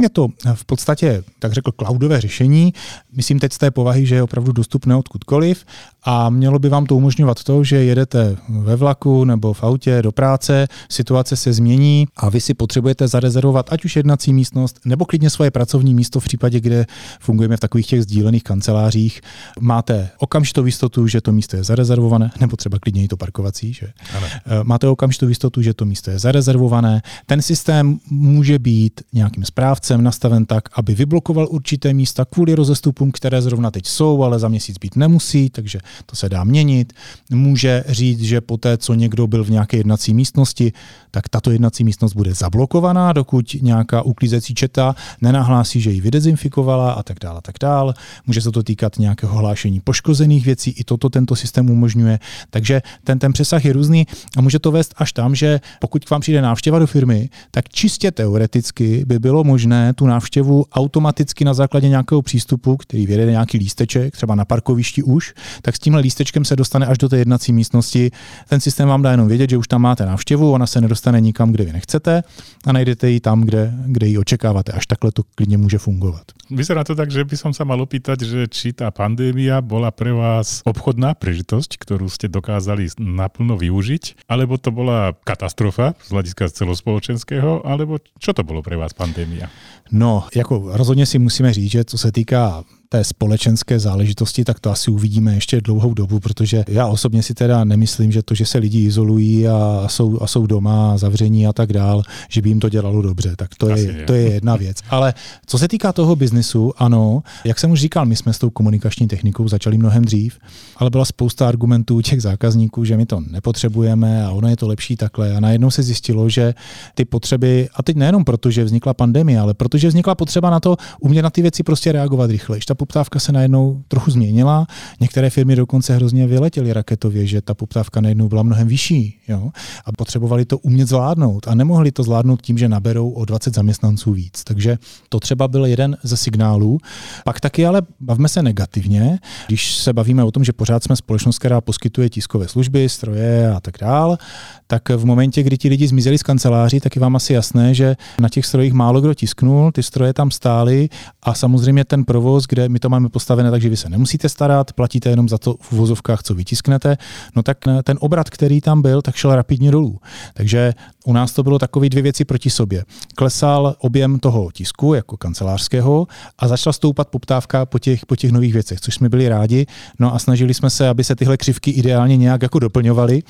Je 0.03 0.09
to 0.09 0.29
v 0.55 0.65
podstatě, 0.65 1.25
tak 1.39 1.53
řekl, 1.53 1.71
cloudové 1.73 2.21
řešení. 2.21 2.75
Myslím 3.13 3.39
teď 3.39 3.53
z 3.53 3.59
té 3.59 3.71
povahy, 3.71 4.07
že 4.07 4.15
je 4.15 4.23
opravdu 4.23 4.53
dostupné 4.53 4.97
odkudkoliv 4.97 5.65
a 6.09 6.31
mělo 6.31 6.59
by 6.59 6.69
vám 6.69 6.87
to 6.87 6.97
umožňovat 6.97 7.45
to, 7.45 7.65
že 7.65 7.77
jedete 7.77 8.37
ve 8.49 8.77
vlaku 8.77 9.25
nebo 9.25 9.53
v 9.53 9.63
autě 9.63 10.03
do 10.03 10.13
práce, 10.13 10.69
situace 10.89 11.37
se 11.37 11.53
změní 11.53 12.07
a 12.17 12.29
vy 12.31 12.41
si 12.41 12.55
potřebujete 12.55 13.09
zarezervovat 13.09 13.73
ať 13.73 13.85
už 13.85 13.97
jednací 13.97 14.33
místnost 14.33 14.81
nebo 14.85 15.05
klidně 15.05 15.31
svoje 15.31 15.51
pracovní 15.51 15.95
místo 15.95 16.21
v 16.21 16.25
případě, 16.25 16.61
kde 16.61 16.87
fungujeme 17.21 17.57
v 17.57 17.61
takových 17.61 17.87
těch 17.87 18.03
sdílených 18.03 18.43
kancelářích. 18.43 19.21
Máte 19.61 20.11
okamžitou 20.19 20.67
jistotu, 20.67 21.07
že 21.07 21.21
to 21.21 21.33
místo 21.33 21.57
je 21.57 21.65
zarezervované, 21.65 22.31
nebo 22.41 22.57
třeba 22.57 22.79
klidně 22.79 23.05
i 23.05 23.09
to 23.09 23.17
parkovací, 23.17 23.73
že? 23.73 23.87
Ano. 24.17 24.27
Eh, 24.33 24.41
máte 24.63 24.89
okamžitou 24.89 25.29
jistotu, 25.29 25.63
že 25.63 25.75
to 25.75 25.85
místo 25.85 26.11
je 26.11 26.19
zarezervované. 26.19 27.03
Ten 27.27 27.43
systém 27.43 27.99
může 28.11 28.59
být 28.59 29.01
nějakým 29.13 29.45
správcem 29.45 30.03
nastaven 30.03 30.47
tak, 30.47 30.69
aby 30.73 30.95
vyblokoval 30.95 31.47
určité 31.51 31.95
místa 31.95 32.25
kvůli 32.25 32.55
rozestupům, 32.55 33.13
které 33.13 33.43
zrovna 33.43 33.71
teď 33.71 33.87
jsou, 33.87 34.23
ale 34.23 34.39
za 34.39 34.49
měsíc 34.49 34.79
být 34.79 34.97
nemusí, 34.97 35.51
takže 35.51 35.79
to 36.07 36.17
se 36.17 36.29
dá 36.29 36.45
měnit. 36.45 36.93
Může 37.31 37.85
říct, 37.89 38.21
že 38.21 38.41
poté, 38.41 38.79
co 38.79 38.95
někdo 38.95 39.27
byl 39.27 39.45
v 39.45 39.51
nějaké 39.51 39.77
jednací 39.77 40.15
místnosti, 40.15 40.73
tak 41.11 41.29
tato 41.29 41.51
jednací 41.51 41.85
místnost 41.85 42.13
bude 42.13 42.35
zablokovaná, 42.35 43.13
dokud 43.13 43.57
nějaká 43.63 44.03
uklízecí 44.03 44.55
četa 44.55 44.95
nenahlásí, 45.21 45.81
že 45.81 45.91
ji 45.91 46.01
vydezinfikovala 46.01 46.93
a 46.93 47.03
tak 47.03 47.17
dále, 47.21 47.41
tak 47.43 47.55
dále. 47.61 47.95
Může 48.27 48.41
se 48.41 48.51
to 48.51 48.63
týkat 48.63 48.99
nějakého 48.99 49.39
hlášení 49.39 49.81
poškozených 49.81 50.47
věcí, 50.47 50.71
i 50.71 50.85
toto 50.85 51.09
tento 51.09 51.37
systém 51.37 51.71
umožňuje. 51.71 52.19
Takže 52.51 52.83
ten, 53.05 53.19
ten 53.19 53.33
přesah 53.33 53.65
je 53.65 53.73
různý 53.73 54.07
a 54.37 54.41
může 54.41 54.59
to 54.59 54.71
vést 54.71 54.95
až 54.97 55.13
tam, 55.13 55.35
že 55.35 55.61
pokud 55.81 56.05
k 56.05 56.11
vám 56.11 56.21
přijde 56.21 56.43
návštěva 56.43 56.79
do 56.79 56.87
firmy, 56.87 57.29
tak 57.51 57.69
čistě 57.69 58.11
teoreticky 58.11 59.05
by 59.07 59.19
bylo 59.19 59.45
možné 59.45 59.95
tu 59.95 60.07
návštěvu 60.07 60.65
automaticky 60.73 61.45
na 61.45 61.55
základě 61.55 61.89
nějakého 61.89 62.23
přístupu, 62.23 62.77
který 62.77 63.07
vyjede 63.07 63.31
nějaký 63.31 63.59
lísteček, 63.59 64.17
třeba 64.17 64.35
na 64.35 64.45
parkovišti 64.45 65.03
už, 65.03 65.35
tak 65.63 65.77
s 65.77 65.79
tímhle 65.87 66.03
lístečkem 66.03 66.43
se 66.45 66.57
dostane 66.57 66.87
až 66.87 66.99
do 66.99 67.09
té 67.09 67.19
jednací 67.19 67.53
místnosti. 67.53 68.11
Ten 68.49 68.61
systém 68.61 68.89
vám 68.89 69.03
dá 69.03 69.11
jenom 69.11 69.29
vědět, 69.29 69.51
že 69.51 69.57
už 69.57 69.69
tam 69.69 69.83
máte 69.83 70.07
návštěvu, 70.07 70.53
ona 70.53 70.67
se 70.67 70.81
nedostane 70.81 71.21
nikam, 71.21 71.53
kde 71.53 71.65
vy 71.65 71.73
nechcete 71.73 72.23
a 72.67 72.73
najdete 72.73 73.11
ji 73.11 73.21
tam, 73.21 73.47
kde, 73.47 73.71
kde 73.87 74.07
ji 74.07 74.19
očekáváte. 74.19 74.73
Až 74.73 74.87
takhle 74.87 75.13
to 75.13 75.23
klidně 75.35 75.59
může 75.59 75.79
fungovat. 75.79 76.23
Vyzerá 76.51 76.85
to 76.85 76.95
tak, 76.95 77.11
že 77.11 77.27
by 77.27 77.37
som 77.37 77.51
sa 77.51 77.67
mal 77.67 77.79
opýtať, 77.83 78.23
že 78.23 78.47
či 78.47 78.71
tá 78.71 78.95
pandémia 78.95 79.59
bola 79.59 79.91
pre 79.91 80.15
vás 80.15 80.63
obchodná 80.63 81.19
prežitosť, 81.19 81.75
ktorú 81.75 82.07
ste 82.07 82.31
dokázali 82.31 82.87
naplno 83.03 83.59
využiť, 83.59 84.31
alebo 84.31 84.55
to 84.55 84.71
bola 84.71 85.15
katastrofa 85.27 85.99
z 86.07 86.15
hľadiska 86.15 86.47
celospoločenského, 86.47 87.67
alebo 87.67 87.99
čo 88.23 88.31
to 88.31 88.47
bolo 88.47 88.63
pre 88.63 88.79
vás 88.79 88.95
pandémia? 88.95 89.51
No, 89.91 90.27
jako 90.35 90.71
rozhodně 90.79 91.07
si 91.07 91.19
musíme 91.19 91.53
říct, 91.53 91.71
že 91.71 91.85
co 91.85 91.99
se 91.99 92.13
týká 92.13 92.63
té 92.89 93.05
společenské 93.05 93.79
záležitosti, 93.79 94.45
tak 94.45 94.61
to 94.61 94.71
asi 94.71 94.91
uvidíme 94.91 95.35
ještě 95.35 95.61
dlouhou 95.61 95.95
dobu, 95.95 96.21
protože 96.21 96.65
já 96.69 96.87
osobně 96.87 97.23
si 97.23 97.35
teda 97.35 97.65
nemyslím, 97.65 98.13
že 98.13 98.23
to, 98.23 98.35
že 98.35 98.47
se 98.47 98.59
lidi 98.59 98.87
izolují 98.87 99.49
a 99.49 99.85
jsou, 99.89 100.23
a 100.23 100.27
jsou 100.27 100.47
doma 100.47 100.99
zavření 100.99 101.47
a 101.47 101.53
tak 101.53 101.73
dál, 101.73 102.03
že 102.29 102.43
by 102.43 102.49
jim 102.49 102.61
to 102.61 102.69
dělalo 102.69 103.03
dobře. 103.03 103.37
Tak 103.37 103.55
to 103.55 103.69
je, 103.69 103.81
je, 103.81 104.05
to 104.05 104.15
je 104.15 104.31
jedna 104.31 104.57
věc. 104.57 104.77
Ale 104.91 105.15
co 105.47 105.59
se 105.59 105.69
týká 105.69 105.93
toho 105.93 106.17
biznisu, 106.17 106.73
ano, 106.77 107.23
jak 107.45 107.59
jsem 107.59 107.71
už 107.71 107.81
říkal, 107.81 108.07
my 108.07 108.17
jsme 108.17 108.33
s 108.33 108.39
tou 108.39 108.51
komunikační 108.51 109.09
technikou 109.09 109.49
začali 109.49 109.79
mnohem 109.79 110.05
dřív, 110.05 110.39
ale 110.77 110.91
byla 110.91 111.05
spousta 111.05 111.49
argumentů 111.49 112.01
těch 112.01 112.23
zákazníků, 112.23 112.85
že 112.85 112.97
my 112.97 113.07
to 113.07 113.21
nepotřebujeme 113.31 114.25
a 114.25 114.31
ono 114.31 114.49
je 114.49 114.57
to 114.57 114.69
lepší 114.69 114.97
takhle. 114.97 115.37
A 115.37 115.41
najednou 115.41 115.71
se 115.71 115.83
zjistilo, 115.83 116.29
že 116.29 116.55
ty 116.95 117.05
potřeby, 117.05 117.69
a 117.75 117.83
teď 117.83 117.97
nejenom 117.97 118.25
proto, 118.25 118.51
že 118.51 118.65
vznikla 118.65 118.95
pandemie, 118.95 119.41
ale 119.41 119.55
protože 119.55 119.89
vznikla 119.89 120.15
potřeba 120.15 120.51
na 120.51 120.61
to 120.61 120.77
umět 121.01 121.23
na 121.23 121.31
ty 121.31 121.43
věci 121.43 121.63
prostě 121.63 121.93
reagovat 121.93 122.31
rychle. 122.31 122.59
Ta 122.67 122.75
poptávka 122.87 123.19
se 123.19 123.33
najednou 123.33 123.83
trochu 123.89 124.11
změnila. 124.11 124.67
Některé 125.01 125.31
firmy 125.31 125.57
dokonce 125.57 125.95
hrozně 125.95 126.27
vyletěly 126.27 126.73
raketově, 126.73 127.27
že 127.27 127.41
ta 127.41 127.55
poptávka 127.55 128.01
najednou 128.01 128.29
byla 128.29 128.43
mnohem 128.43 128.69
vyšší. 128.69 129.19
Jo? 129.29 129.51
A 129.85 129.93
potřebovali 129.93 130.45
to 130.45 130.59
umět 130.59 130.89
zvládnout. 130.89 131.49
A 131.49 131.55
nemohli 131.55 131.93
to 131.93 132.03
zvládnout 132.03 132.43
tím, 132.43 132.59
že 132.59 132.69
naberou 132.69 133.11
o 133.11 133.25
20 133.25 133.55
zaměstnanců 133.55 134.13
víc. 134.13 134.45
Takže 134.45 134.79
to 135.09 135.21
třeba 135.21 135.49
byl 135.49 135.67
jeden 135.67 135.97
ze 136.03 136.17
signálů. 136.17 136.79
Pak 137.25 137.41
taky 137.41 137.67
ale 137.67 137.83
bavme 138.01 138.29
se 138.29 138.43
negativně, 138.43 139.19
když 139.47 139.77
se 139.77 139.93
bavíme 139.93 140.25
o 140.25 140.31
tom, 140.31 140.45
že 140.45 140.53
pořád 140.53 140.85
jsme 140.85 140.97
společnost, 140.97 141.39
která 141.39 141.61
poskytuje 141.61 142.11
tiskové 142.11 142.49
služby, 142.49 142.89
stroje 142.89 143.51
a 143.51 143.61
tak 143.61 143.75
dál, 143.81 144.19
tak 144.67 144.89
v 144.89 145.05
momentě, 145.05 145.43
kdy 145.43 145.59
ti 145.59 145.69
lidi 145.69 145.89
zmizeli 145.89 146.19
z 146.19 146.23
kanceláří, 146.23 146.81
tak 146.81 146.97
je 146.97 147.01
vám 147.01 147.17
asi 147.17 147.33
jasné, 147.33 147.75
že 147.75 147.97
na 148.21 148.29
těch 148.29 148.47
strojích 148.47 148.73
málo 148.73 149.01
kdo 149.01 149.15
tisknul, 149.15 149.73
ty 149.73 149.83
stroje 149.83 150.13
tam 150.13 150.31
stály 150.31 150.89
a 151.23 151.35
samozřejmě 151.35 151.85
ten 151.85 152.05
provoz, 152.05 152.47
kde 152.47 152.66
my 152.69 152.79
to 152.79 152.89
máme 152.89 153.09
postavené 153.09 153.51
tak, 153.51 153.63
že 153.63 153.69
vy 153.69 153.77
se 153.77 153.89
nemusíte 153.89 154.29
starat, 154.29 154.73
platíte 154.73 155.11
jenom 155.11 155.29
za 155.29 155.39
to 155.39 155.55
v 155.61 155.73
vozovkách, 155.73 156.23
co 156.23 156.35
vytisknete, 156.35 156.97
no 157.37 157.43
tak 157.43 157.59
ten 157.85 157.99
obrat, 158.01 158.31
který 158.31 158.61
tam 158.61 158.83
byl, 158.83 159.03
tak 159.03 159.15
šel 159.15 159.35
rapidně 159.35 159.71
dolů. 159.71 159.99
Takže 160.35 160.75
u 161.07 161.13
nás 161.13 161.33
to 161.33 161.43
bylo 161.43 161.59
takové 161.59 161.89
dvě 161.89 162.03
věci 162.03 162.25
proti 162.25 162.51
sobě. 162.51 162.85
Klesal 163.15 163.75
objem 163.79 164.19
toho 164.19 164.51
tisku 164.53 164.95
jako 164.95 165.17
kancelářského 165.17 166.07
a 166.39 166.49
začala 166.49 166.73
stoupat 166.73 167.09
poptávka 167.09 167.67
po 167.67 167.79
těch, 167.79 168.07
po 168.07 168.17
těch 168.17 168.33
nových 168.33 168.53
věcech, 168.53 168.81
což 168.81 168.95
jsme 168.95 169.09
byli 169.09 169.29
rádi. 169.29 169.67
No 169.99 170.15
a 170.15 170.19
snažili 170.19 170.55
jsme 170.55 170.71
se, 170.71 170.89
aby 170.89 171.05
se 171.05 171.17
tyhle 171.17 171.37
křivky 171.37 171.71
ideálně 171.71 172.17
nějak 172.17 172.43
jako 172.43 172.59
doplňovaly. 172.59 173.23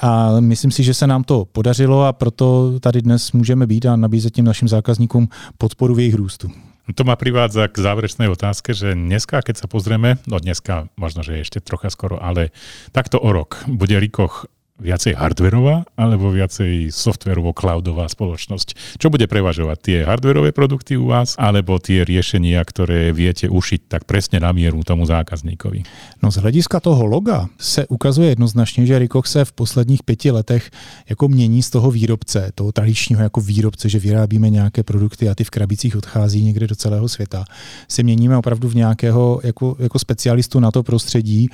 A 0.00 0.40
myslím 0.40 0.70
si, 0.70 0.82
že 0.82 0.94
se 0.94 1.06
nám 1.06 1.24
to 1.24 1.44
podařilo 1.44 2.04
a 2.04 2.12
proto 2.12 2.80
tady 2.80 3.02
dnes 3.02 3.32
můžeme 3.32 3.66
být 3.66 3.86
a 3.86 3.96
nabízet 3.96 4.30
těm 4.30 4.44
našim 4.44 4.68
zákazníkům 4.68 5.28
podporu 5.58 5.94
v 5.94 5.98
jejich 5.98 6.14
růstu. 6.14 6.48
To 6.88 7.04
ma 7.04 7.20
privádza 7.20 7.68
k 7.68 7.76
záverečnej 7.76 8.32
otázke, 8.32 8.72
že 8.72 8.96
dneska, 8.96 9.44
keď 9.44 9.60
sa 9.60 9.66
pozrieme, 9.68 10.16
no 10.24 10.40
dneska 10.40 10.88
možno, 10.96 11.20
že 11.20 11.44
ešte 11.44 11.60
trocha 11.60 11.92
skoro, 11.92 12.16
ale 12.16 12.48
takto 12.96 13.20
o 13.20 13.28
rok. 13.28 13.60
Bude 13.68 14.00
Rikoch 14.00 14.48
viacej 14.78 15.18
hardverová 15.18 15.84
alebo 15.98 16.30
viacej 16.30 16.94
softverovo-cloudová 16.94 18.06
spoločnosť? 18.06 18.98
Čo 18.98 19.10
bude 19.10 19.26
prevažovať? 19.26 19.76
Tie 19.82 19.98
hardverové 20.06 20.54
produkty 20.54 20.94
u 20.94 21.10
vás 21.10 21.34
alebo 21.38 21.82
tie 21.82 22.06
riešenia, 22.06 22.62
ktoré 22.62 23.10
viete 23.10 23.50
ušiť 23.50 23.90
tak 23.90 24.02
presne 24.06 24.38
na 24.38 24.54
mieru 24.54 24.80
tomu 24.86 25.04
zákazníkovi? 25.04 25.82
No 26.22 26.30
z 26.30 26.36
hlediska 26.42 26.80
toho 26.80 27.04
loga 27.06 27.50
se 27.58 27.86
ukazuje 27.86 28.28
jednoznačně, 28.28 28.86
že 28.86 28.98
Rikoch 28.98 29.26
se 29.26 29.44
v 29.44 29.52
posledních 29.52 30.02
pěti 30.02 30.30
letech 30.30 30.70
jako 31.08 31.28
mění 31.28 31.62
z 31.62 31.70
toho 31.70 31.90
výrobce, 31.90 32.52
toho 32.54 32.72
tradičního 32.72 33.22
jako 33.22 33.40
výrobce, 33.40 33.88
že 33.88 33.98
vyrábíme 33.98 34.50
nějaké 34.50 34.82
produkty 34.82 35.28
a 35.28 35.34
ty 35.34 35.44
v 35.44 35.50
krabicích 35.50 35.96
odchází 35.96 36.42
někde 36.42 36.66
do 36.66 36.76
celého 36.76 37.08
světa, 37.08 37.44
se 37.88 38.02
měníme 38.02 38.36
opravdu 38.36 38.68
v 38.68 38.74
nějakého 38.74 39.40
jako, 39.44 39.76
jako 39.78 39.98
specialistu 39.98 40.60
na 40.60 40.70
to 40.70 40.82
prostředí 40.82 41.48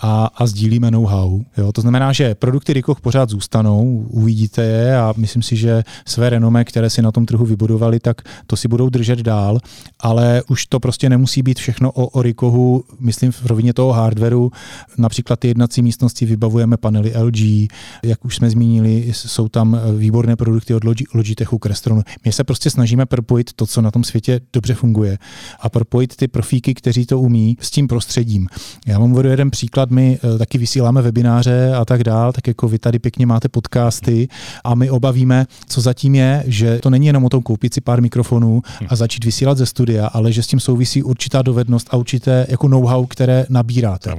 a, 0.00 0.30
a 0.34 0.46
sdílíme 0.46 0.90
know-how. 0.90 1.40
Jo? 1.56 1.72
To 1.72 1.80
znamená, 1.80 2.12
že 2.12 2.34
produkty 2.34 2.72
Rikoch 2.72 3.00
pořád 3.00 3.30
zůstanou, 3.30 4.06
uvidíte 4.10 4.62
je 4.62 4.96
a 4.96 5.14
myslím 5.16 5.42
si, 5.42 5.56
že 5.56 5.82
své 6.06 6.30
renome, 6.30 6.64
které 6.64 6.90
si 6.90 7.02
na 7.02 7.12
tom 7.12 7.26
trhu 7.26 7.46
vybudovali, 7.46 8.00
tak 8.00 8.22
to 8.46 8.56
si 8.56 8.68
budou 8.68 8.88
držet 8.88 9.18
dál, 9.18 9.58
ale 10.00 10.42
už 10.48 10.66
to 10.66 10.80
prostě 10.80 11.08
nemusí 11.08 11.42
být 11.42 11.58
všechno 11.58 11.92
o, 11.92 12.06
o 12.06 12.22
Rikohu, 12.22 12.84
myslím 13.00 13.32
v 13.32 13.46
rovině 13.46 13.72
toho 13.72 13.92
hardwareu. 13.92 14.50
Například 14.98 15.40
ty 15.40 15.48
jednací 15.48 15.82
místnosti 15.82 16.26
vybavujeme 16.26 16.76
panely 16.76 17.12
LG, 17.22 17.68
jak 18.02 18.24
už 18.24 18.36
jsme 18.36 18.50
zmínili, 18.50 19.12
jsou 19.12 19.48
tam 19.48 19.80
výborné 19.98 20.36
produkty 20.36 20.74
od 20.74 20.82
Logitechu, 21.14 21.58
Crestronu. 21.58 22.02
My 22.24 22.32
se 22.32 22.44
prostě 22.44 22.70
snažíme 22.70 23.06
propojit 23.06 23.52
to, 23.52 23.66
co 23.66 23.82
na 23.82 23.90
tom 23.90 24.04
světě 24.04 24.40
dobře 24.52 24.74
funguje 24.74 25.18
a 25.60 25.68
propojit 25.68 26.16
ty 26.16 26.28
profíky, 26.28 26.74
kteří 26.74 27.06
to 27.06 27.20
umí, 27.20 27.56
s 27.60 27.70
tím 27.70 27.88
prostředím. 27.88 28.48
Já 28.86 28.98
vám 28.98 29.12
uvedu 29.12 29.28
jeden 29.28 29.50
příklad 29.50 29.89
my 29.90 30.18
eh, 30.34 30.38
taky 30.38 30.58
vysíláme 30.58 31.02
webináře 31.02 31.72
a 31.74 31.84
tak 31.84 32.04
dál, 32.04 32.32
tak 32.32 32.46
jako 32.46 32.68
vy 32.68 32.78
tady 32.78 32.98
pěkně 32.98 33.26
máte 33.26 33.48
podcasty 33.48 34.28
a 34.64 34.74
my 34.74 34.90
obavíme, 34.90 35.46
co 35.68 35.80
zatím 35.80 36.14
je, 36.14 36.44
že 36.46 36.78
to 36.82 36.90
není 36.90 37.06
jenom 37.06 37.24
o 37.24 37.28
tom 37.28 37.42
koupit 37.42 37.74
si 37.74 37.80
pár 37.80 38.02
mikrofonů 38.02 38.62
a 38.88 38.96
začít 38.96 39.24
vysílat 39.24 39.58
ze 39.58 39.66
studia, 39.66 40.06
ale 40.06 40.32
že 40.32 40.42
s 40.42 40.46
tím 40.46 40.60
souvisí 40.60 41.02
určitá 41.02 41.42
dovednost 41.42 41.88
a 41.90 41.96
určité 41.96 42.46
jako 42.48 42.68
know-how, 42.68 43.06
které 43.06 43.46
nabíráte. 43.48 44.10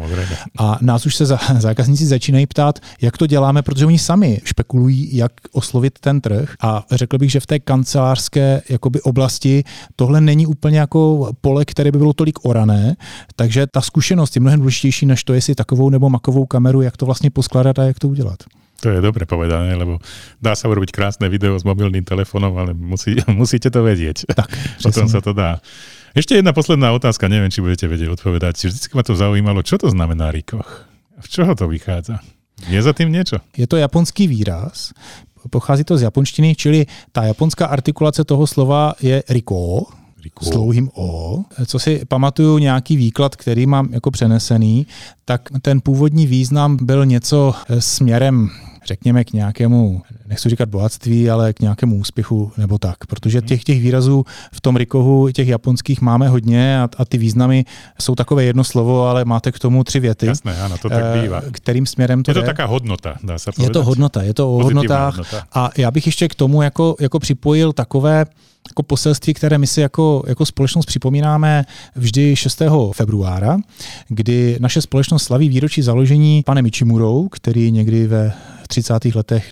A 0.58 0.78
nás 0.82 1.06
už 1.06 1.16
se 1.16 1.26
zákazníci 1.60 2.06
začínají 2.06 2.46
ptát, 2.46 2.80
jak 3.02 3.18
to 3.18 3.28
děláme, 3.28 3.62
protože 3.62 3.86
oni 3.86 4.00
sami 4.00 4.42
špekulují, 4.44 5.16
jak 5.16 5.32
oslovit 5.52 6.00
ten 6.00 6.22
trh 6.22 6.54
a 6.62 6.86
řekl 6.92 7.18
bych, 7.18 7.32
že 7.32 7.40
v 7.40 7.46
té 7.46 7.60
kancelářské 7.60 8.62
jakoby 8.70 9.02
oblasti 9.02 9.64
tohle 9.96 10.22
není 10.22 10.48
úplně 10.48 10.80
jako 10.80 11.32
pole, 11.42 11.66
které 11.66 11.92
by 11.92 11.98
bylo 11.98 12.14
tolik 12.14 12.46
orané, 12.46 12.96
takže 13.36 13.68
ta 13.68 13.82
zkušenost 13.82 14.36
je 14.36 14.42
mnohem 14.42 14.60
důležitější, 14.60 15.06
než 15.06 15.24
to, 15.24 15.34
jestli 15.34 15.56
takovou 15.62 15.94
nebo 15.94 16.10
makovou 16.10 16.46
kameru, 16.46 16.82
jak 16.82 16.98
to 16.98 17.06
vlastně 17.06 17.30
poskládat 17.30 17.80
a 17.80 17.84
jak 17.84 18.00
to 18.00 18.10
udělat. 18.10 18.40
To 18.82 18.90
je 18.90 18.98
dobre 18.98 19.30
povedané, 19.30 19.78
lebo 19.78 20.02
dá 20.42 20.58
sa 20.58 20.66
urobiť 20.66 20.90
krásne 20.90 21.30
video 21.30 21.54
s 21.54 21.62
mobilným 21.62 22.02
telefónom, 22.02 22.50
ale 22.58 22.74
musí, 22.74 23.14
musíte 23.30 23.70
to 23.70 23.86
vedieť. 23.86 24.26
Tak, 24.34 24.50
Potom 24.86 25.06
sa 25.06 25.22
to 25.22 25.38
dá. 25.38 25.62
Ešte 26.18 26.34
jedna 26.34 26.50
posledná 26.50 26.90
otázka, 26.90 27.30
neviem, 27.30 27.54
či 27.54 27.62
budete 27.62 27.86
vedieť 27.86 28.18
odpovedať. 28.18 28.58
Vždycky 28.58 28.98
ma 28.98 29.06
to 29.06 29.14
zaujímalo, 29.14 29.62
čo 29.62 29.78
to 29.78 29.88
znamená 29.94 30.34
rikoch? 30.34 30.90
V 31.22 31.28
čoho 31.30 31.54
to 31.54 31.70
vychádza? 31.70 32.26
Je 32.74 32.82
za 32.82 32.98
tým 32.98 33.14
niečo? 33.14 33.38
Je 33.54 33.70
to 33.70 33.78
japonský 33.78 34.26
výraz, 34.26 34.98
pochází 35.50 35.86
to 35.86 35.98
z 35.98 36.10
japonštiny, 36.10 36.58
čili 36.58 36.90
ta 37.14 37.30
japonská 37.30 37.70
artikulace 37.70 38.26
toho 38.26 38.50
slova 38.50 38.98
je 38.98 39.22
riko, 39.30 39.86
Riku. 40.24 40.46
s 40.46 40.50
dlouhým 40.50 40.90
O. 40.94 41.44
Co 41.66 41.80
si 41.80 42.06
pamatuju 42.08 42.58
nějaký 42.58 42.98
výklad, 42.98 43.36
který 43.36 43.66
mám 43.66 43.90
jako 43.92 44.12
přenesený, 44.12 44.88
tak 45.26 45.42
ten 45.62 45.82
původní 45.82 46.28
význam 46.28 46.78
byl 46.82 47.06
něco 47.06 47.54
směrem 47.80 48.50
řekněme, 48.86 49.24
k 49.24 49.34
nějakému, 49.34 50.02
nechci 50.28 50.50
říkat 50.50 50.70
bohatství, 50.70 51.30
ale 51.30 51.54
k 51.54 51.60
nějakému 51.60 51.96
úspěchu 51.96 52.52
nebo 52.58 52.78
tak. 52.78 53.06
Protože 53.06 53.40
hmm. 53.40 53.48
těch, 53.48 53.64
těch 53.64 53.82
výrazů 53.82 54.26
v 54.52 54.62
tom 54.62 54.76
Rikohu, 54.76 55.32
těch 55.32 55.48
japonských 55.48 56.02
máme 56.02 56.30
hodně 56.30 56.82
a, 56.82 56.90
a 56.98 57.06
ty 57.06 57.18
významy 57.18 57.66
jsou 58.00 58.16
takové 58.16 58.44
jedno 58.44 58.64
slovo, 58.64 59.08
ale 59.08 59.26
máte 59.26 59.52
k 59.52 59.60
tomu 59.60 59.84
tři 59.84 60.00
věty. 60.00 60.26
Jasné, 60.26 60.62
ano, 60.62 60.78
to 60.78 60.90
tak 60.90 61.04
eh, 61.04 61.22
bývá. 61.22 61.42
Kterým 61.52 61.86
směrem 61.86 62.24
to 62.24 62.32
je? 62.32 62.36
to 62.36 62.42
taká 62.42 62.66
hodnota, 62.66 63.16
dá 63.24 63.40
se 63.40 63.52
povedať. 63.52 63.70
Je 63.70 63.74
to 63.74 63.84
hodnota, 63.84 64.22
je 64.22 64.34
to 64.34 64.56
o 64.56 64.64
hodnotách. 64.64 65.18
Hodnota. 65.18 65.44
A 65.54 65.70
já 65.78 65.92
bych 65.92 66.06
ještě 66.06 66.28
k 66.28 66.36
tomu 66.36 66.62
jako, 66.62 66.96
jako 67.00 67.20
připojil 67.20 67.74
takové, 67.74 68.26
jako 68.70 68.84
poselství, 68.84 69.34
které 69.34 69.58
my 69.58 69.68
si 69.68 69.82
jako, 69.82 70.24
jako 70.28 70.46
společnost 70.46 70.86
připomínáme 70.86 71.66
vždy 71.96 72.36
6. 72.36 72.62
februára, 72.92 73.58
kdy 74.08 74.58
naše 74.60 74.82
společnost 74.82 75.24
slaví 75.24 75.50
výročí 75.50 75.82
založení 75.82 76.44
panem 76.46 76.66
Ichimurou, 76.66 77.28
který 77.30 77.72
někdy 77.72 78.08
ve 78.08 78.34
30. 78.74 79.16
letech 79.16 79.52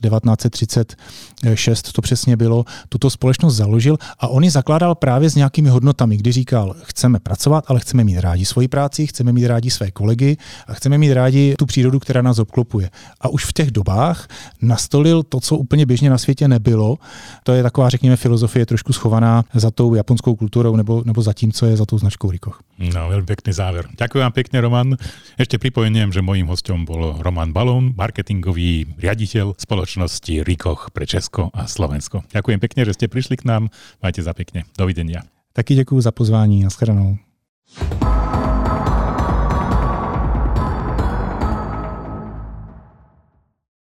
1936 1.44 1.92
to 1.92 2.02
přesně 2.02 2.38
bylo, 2.38 2.66
tuto 2.90 3.10
společnost 3.10 3.56
založil 3.56 3.98
a 4.20 4.28
on 4.28 4.44
ji 4.44 4.50
zakládal 4.50 4.96
právě 4.96 5.30
s 5.30 5.36
nějakými 5.36 5.70
hodnotami, 5.70 6.18
kdy 6.18 6.32
říkal, 6.32 6.76
chceme 6.84 7.20
pracovat, 7.20 7.66
ale 7.68 7.80
chceme 7.80 8.04
mít 8.04 8.20
rádi 8.20 8.46
svoji 8.46 8.68
práci, 8.68 9.08
chceme 9.08 9.32
mít 9.32 9.48
rádi 9.48 9.72
své 9.72 9.92
kolegy 9.92 10.38
a 10.68 10.74
chceme 10.74 10.98
mít 10.98 11.14
rádi 11.14 11.56
tu 11.60 11.66
přírodu, 11.66 12.00
která 12.00 12.22
nás 12.22 12.40
obklopuje. 12.40 12.90
A 13.22 13.30
už 13.30 13.46
v 13.46 13.54
těch 13.54 13.72
dobách 13.72 14.28
nastolil 14.62 15.24
to, 15.24 15.40
co 15.40 15.56
úplně 15.56 15.86
běžně 15.86 16.10
na 16.10 16.18
světě 16.18 16.48
nebylo. 16.48 16.98
To 17.44 17.54
je 17.54 17.64
taková, 17.64 17.90
řekněme, 17.90 18.16
filozofie 18.16 18.66
trošku 18.66 18.94
schovaná 18.94 19.44
za 19.54 19.72
tou 19.72 19.96
japonskou 19.96 20.36
kulturou 20.36 20.76
nebo, 20.76 21.04
nebo 21.06 21.22
za 21.22 21.34
tím, 21.34 21.52
co 21.52 21.66
je 21.66 21.78
za 21.78 21.86
tou 21.86 21.98
značkou 21.98 22.32
Rikoch. 22.32 22.60
No, 22.80 23.12
veľmi 23.12 23.28
pekný 23.28 23.52
záver. 23.52 23.92
Ďakujem 23.92 24.24
vám 24.24 24.36
pekne, 24.36 24.58
Roman. 24.64 24.88
Ešte 25.36 25.60
pripomeniem, 25.60 26.16
že 26.16 26.24
mojím 26.24 26.48
hostom 26.48 26.88
bol 26.88 27.20
Roman 27.20 27.52
Balón, 27.52 27.92
marketingový 27.92 28.96
riaditeľ 28.96 29.60
spoločnosti 29.60 30.48
Rikoch 30.48 30.96
pre 30.96 31.04
Česko 31.30 31.54
a 31.54 31.70
Slovensko. 31.70 32.26
Ďakujem 32.34 32.58
pekne, 32.58 32.82
že 32.90 32.98
ste 32.98 33.06
prišli 33.06 33.38
k 33.38 33.46
nám. 33.46 33.70
Majte 34.02 34.26
za 34.26 34.34
pekne. 34.34 34.66
Dovidenia. 34.74 35.22
Taky 35.54 35.76
děkuji 35.76 36.02
za 36.02 36.12
pozvání. 36.12 36.64
Naschledanou. 36.64 37.18